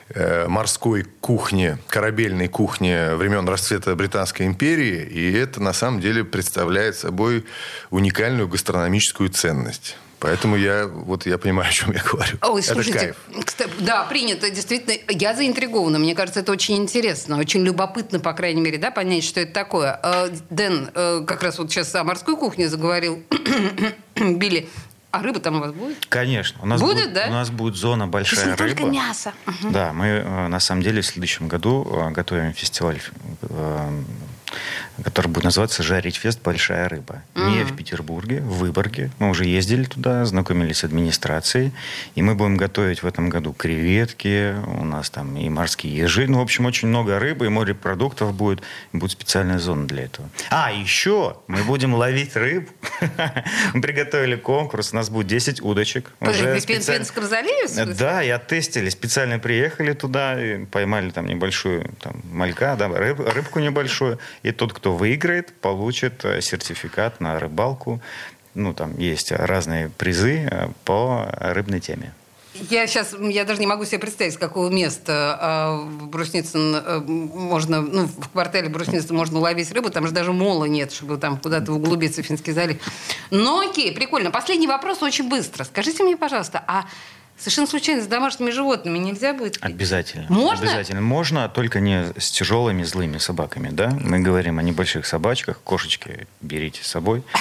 э, 0.10 0.48
морской 0.48 1.06
кухни, 1.22 1.78
корабельной 1.88 2.48
кухни 2.48 3.16
времен 3.16 3.48
расцвета 3.48 3.96
Британской 3.96 4.46
империи. 4.46 5.04
И 5.04 5.34
это 5.34 5.62
на 5.62 5.74
самом 5.74 6.00
деле 6.00 6.24
представляет 6.24 6.96
собой 6.96 7.46
уникальную 7.90 8.48
гастрономическую 8.48 9.30
ценность. 9.30 9.98
Поэтому 10.20 10.56
я 10.56 10.88
вот 10.88 11.26
я 11.26 11.38
понимаю, 11.38 11.70
о 11.70 11.72
чем 11.72 11.92
я 11.92 12.02
говорю. 12.04 12.38
Ой, 12.42 12.62
это 12.62 12.74
слушайте, 12.74 13.00
кайф. 13.00 13.37
Да, 13.80 14.04
принято. 14.04 14.50
Действительно, 14.50 14.96
я 15.10 15.34
заинтригована. 15.34 16.00
Мне 16.00 16.16
кажется, 16.16 16.40
это 16.40 16.52
очень 16.52 16.78
интересно, 16.78 17.38
очень 17.38 17.64
любопытно, 17.64 18.20
по 18.20 18.34
крайней 18.34 18.62
мере, 18.62 18.78
да, 18.78 18.92
понять, 18.92 19.24
что 19.24 19.40
это 19.40 19.54
такое. 19.54 20.00
Э, 20.04 20.30
Дэн 20.50 20.90
э, 20.94 21.24
как 21.28 21.44
раз 21.44 21.60
вот 21.60 21.72
сейчас 21.72 21.94
о 21.96 22.04
морской 22.04 22.36
кухне 22.36 22.70
заговорил. 22.70 23.24
Билли, 24.16 24.68
а 25.12 25.22
рыба 25.22 25.40
там 25.40 25.58
у 25.58 25.60
вас 25.60 25.72
будет? 25.72 26.06
Конечно. 26.08 26.60
У 26.62 26.66
нас 26.66 26.82
будет, 26.82 26.96
будет 26.96 27.14
да? 27.14 27.28
У 27.28 27.32
нас 27.32 27.50
будет 27.50 27.76
зона 27.76 28.08
большая 28.08 28.40
То 28.40 28.50
есть 28.50 28.60
не 28.60 28.66
рыба. 28.66 28.82
только 28.82 28.92
мясо. 28.92 29.34
Угу. 29.46 29.72
Да, 29.72 29.94
мы 29.94 30.06
э, 30.06 30.48
на 30.48 30.60
самом 30.60 30.82
деле 30.82 31.02
в 31.02 31.06
следующем 31.06 31.48
году 31.48 32.12
готовим 32.12 32.54
фестиваль 32.54 33.00
который 35.04 35.28
будет 35.28 35.46
называться 35.46 35.84
«Жарить 35.84 36.16
фест. 36.16 36.42
Большая 36.44 36.90
рыба». 36.90 37.24
Mm-hmm. 37.36 37.50
Не 37.50 37.64
в 37.64 37.76
Петербурге, 37.76 38.42
в 38.42 38.60
Выборге. 38.60 39.12
Мы 39.20 39.30
уже 39.30 39.46
ездили 39.46 39.84
туда, 39.84 40.26
знакомились 40.26 40.80
с 40.80 40.84
администрацией. 40.84 41.72
И 42.16 42.22
мы 42.22 42.36
будем 42.36 42.58
готовить 42.58 43.04
в 43.04 43.08
этом 43.08 43.30
году 43.30 43.54
креветки, 43.54 44.56
у 44.80 44.86
нас 44.86 45.10
там 45.10 45.38
и 45.38 45.50
морские 45.50 45.96
ежи. 45.96 46.28
Ну, 46.28 46.40
в 46.40 46.42
общем, 46.42 46.66
очень 46.66 46.88
много 46.88 47.20
рыбы 47.20 47.46
и 47.46 47.50
морепродуктов 47.50 48.34
будет. 48.34 48.62
И 48.94 48.98
будет 48.98 49.12
специальная 49.12 49.60
зона 49.60 49.88
для 49.88 50.04
этого. 50.04 50.30
А, 50.50 50.72
еще 50.72 51.38
мы 51.48 51.64
будем 51.64 51.94
ловить 51.94 52.36
рыбу. 52.36 52.68
Мы 53.74 53.82
приготовили 53.82 54.36
конкурс. 54.36 54.94
У 54.94 54.96
нас 54.96 55.10
будет 55.10 55.28
10 55.28 55.62
удочек. 55.62 56.12
Пенском 56.98 57.26
заливе? 57.26 57.94
Да, 57.94 58.24
и 58.24 58.30
оттестили. 58.30 58.90
Специально 58.90 59.40
приехали 59.40 59.94
туда, 59.94 60.38
поймали 60.72 61.10
там 61.12 61.26
небольшую 61.28 61.90
там, 62.02 62.22
малька, 62.32 62.76
да, 62.76 62.88
рыбку 62.88 63.60
небольшую. 63.60 64.20
И 64.44 64.52
тот, 64.52 64.74
кто 64.74 64.87
выиграет, 64.92 65.54
получит 65.54 66.24
э, 66.26 66.42
сертификат 66.42 67.20
на 67.20 67.40
рыбалку. 67.40 68.02
Ну, 68.54 68.74
там 68.74 68.98
есть 68.98 69.32
разные 69.32 69.90
призы 69.90 70.48
э, 70.50 70.70
по 70.84 71.28
рыбной 71.40 71.80
теме. 71.80 72.14
Я 72.70 72.88
сейчас, 72.88 73.16
я 73.20 73.46
даже 73.46 73.60
не 73.60 73.68
могу 73.68 73.86
себе 73.86 74.00
представить, 74.00 74.34
с 74.34 74.38
какого 74.38 74.70
места 74.70 75.38
э, 75.40 75.90
в 75.90 76.08
Брусницын 76.08 76.76
э, 76.76 77.00
можно, 77.00 77.82
ну, 77.82 78.08
в 78.08 78.30
квартале 78.30 78.70
Брусницын 78.70 79.16
можно 79.16 79.40
ловить 79.40 79.72
рыбу, 79.72 79.90
там 79.90 80.08
же 80.08 80.14
даже 80.14 80.34
мола 80.34 80.66
нет, 80.66 80.92
чтобы 80.92 81.18
там 81.18 81.38
куда-то 81.38 81.72
углубиться 81.74 82.24
в 82.24 82.26
Финский 82.26 82.54
залив. 82.54 82.78
Но 83.30 83.60
окей, 83.60 83.92
прикольно. 83.94 84.32
Последний 84.32 84.68
вопрос 84.68 85.04
очень 85.04 85.30
быстро. 85.30 85.66
Скажите 85.66 86.04
мне, 86.04 86.18
пожалуйста, 86.18 86.64
а 86.68 86.86
Совершенно 87.38 87.68
случайно 87.68 88.02
с 88.02 88.08
домашними 88.08 88.50
животными 88.50 88.98
нельзя 88.98 89.34
будет? 89.34 89.58
Обязательно. 89.62 90.26
Можно? 90.30 90.66
Обязательно. 90.66 91.02
Можно, 91.02 91.50
только 91.50 91.80
не 91.80 92.06
с 92.18 92.32
тяжелыми 92.32 92.84
злыми 92.84 93.20
собаками, 93.20 93.70
да? 93.70 93.90
Мы 93.90 94.20
говорим 94.20 94.58
о 94.58 94.64
небольших 94.64 95.06
собачках, 95.06 95.60
кошечки 95.64 96.28
берите 96.42 96.84
с 96.84 96.88
собой. 96.88 97.24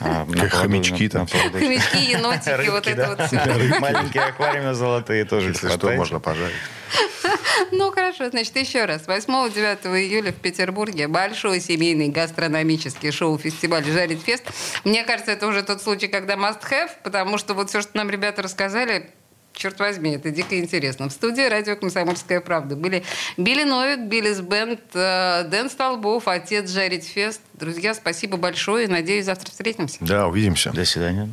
А, 0.00 0.26
как 0.26 0.52
хомячки 0.52 1.08
там. 1.08 1.26
Хомячки, 1.26 2.12
енотики, 2.12 2.70
вот 2.70 2.86
это 2.86 3.08
вот 3.08 3.26
все. 3.26 3.80
Маленькие 3.80 4.22
аквариумы 4.22 4.74
золотые 4.74 5.24
тоже 5.24 5.48
Если 5.48 5.68
что, 5.68 5.90
можно 5.92 6.20
пожарить. 6.20 6.54
Ну, 7.72 7.90
хорошо. 7.90 8.28
Значит, 8.30 8.56
еще 8.56 8.84
раз. 8.84 9.02
8-9 9.06 9.86
июля 9.98 10.32
в 10.32 10.36
Петербурге 10.36 11.08
большой 11.08 11.60
семейный 11.60 12.08
гастрономический 12.08 13.10
шоу-фестиваль 13.10 13.84
«Жарить 13.84 14.22
фест». 14.22 14.44
Мне 14.84 15.04
кажется, 15.04 15.32
это 15.32 15.46
уже 15.46 15.62
тот 15.62 15.82
случай, 15.82 16.08
когда 16.08 16.34
must 16.34 16.62
have, 16.70 16.90
потому 17.02 17.38
что 17.38 17.54
вот 17.54 17.70
все, 17.70 17.80
что 17.82 17.96
нам 17.96 18.10
ребята 18.10 18.42
рассказали, 18.42 19.10
черт 19.52 19.78
возьми, 19.78 20.12
это 20.12 20.30
дико 20.30 20.58
интересно. 20.58 21.08
В 21.08 21.12
студии 21.12 21.46
радио 21.48 21.76
«Комсомольская 21.76 22.40
правда» 22.40 22.76
были 22.76 23.02
Билли 23.36 23.64
Новик, 23.64 24.00
Биллис 24.00 24.40
Бенд, 24.40 24.80
э, 24.94 25.44
Дэн 25.44 25.70
Столбов, 25.70 26.28
отец 26.28 26.70
Жарить 26.70 27.06
Фест. 27.06 27.40
Друзья, 27.54 27.94
спасибо 27.94 28.36
большое. 28.36 28.88
Надеюсь, 28.88 29.26
завтра 29.26 29.50
встретимся. 29.50 29.98
Да, 30.00 30.26
увидимся. 30.26 30.72
До 30.72 30.84
свидания. 30.84 31.28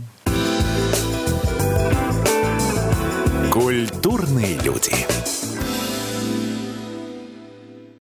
Культурные 3.51 4.59
люди. 4.59 4.93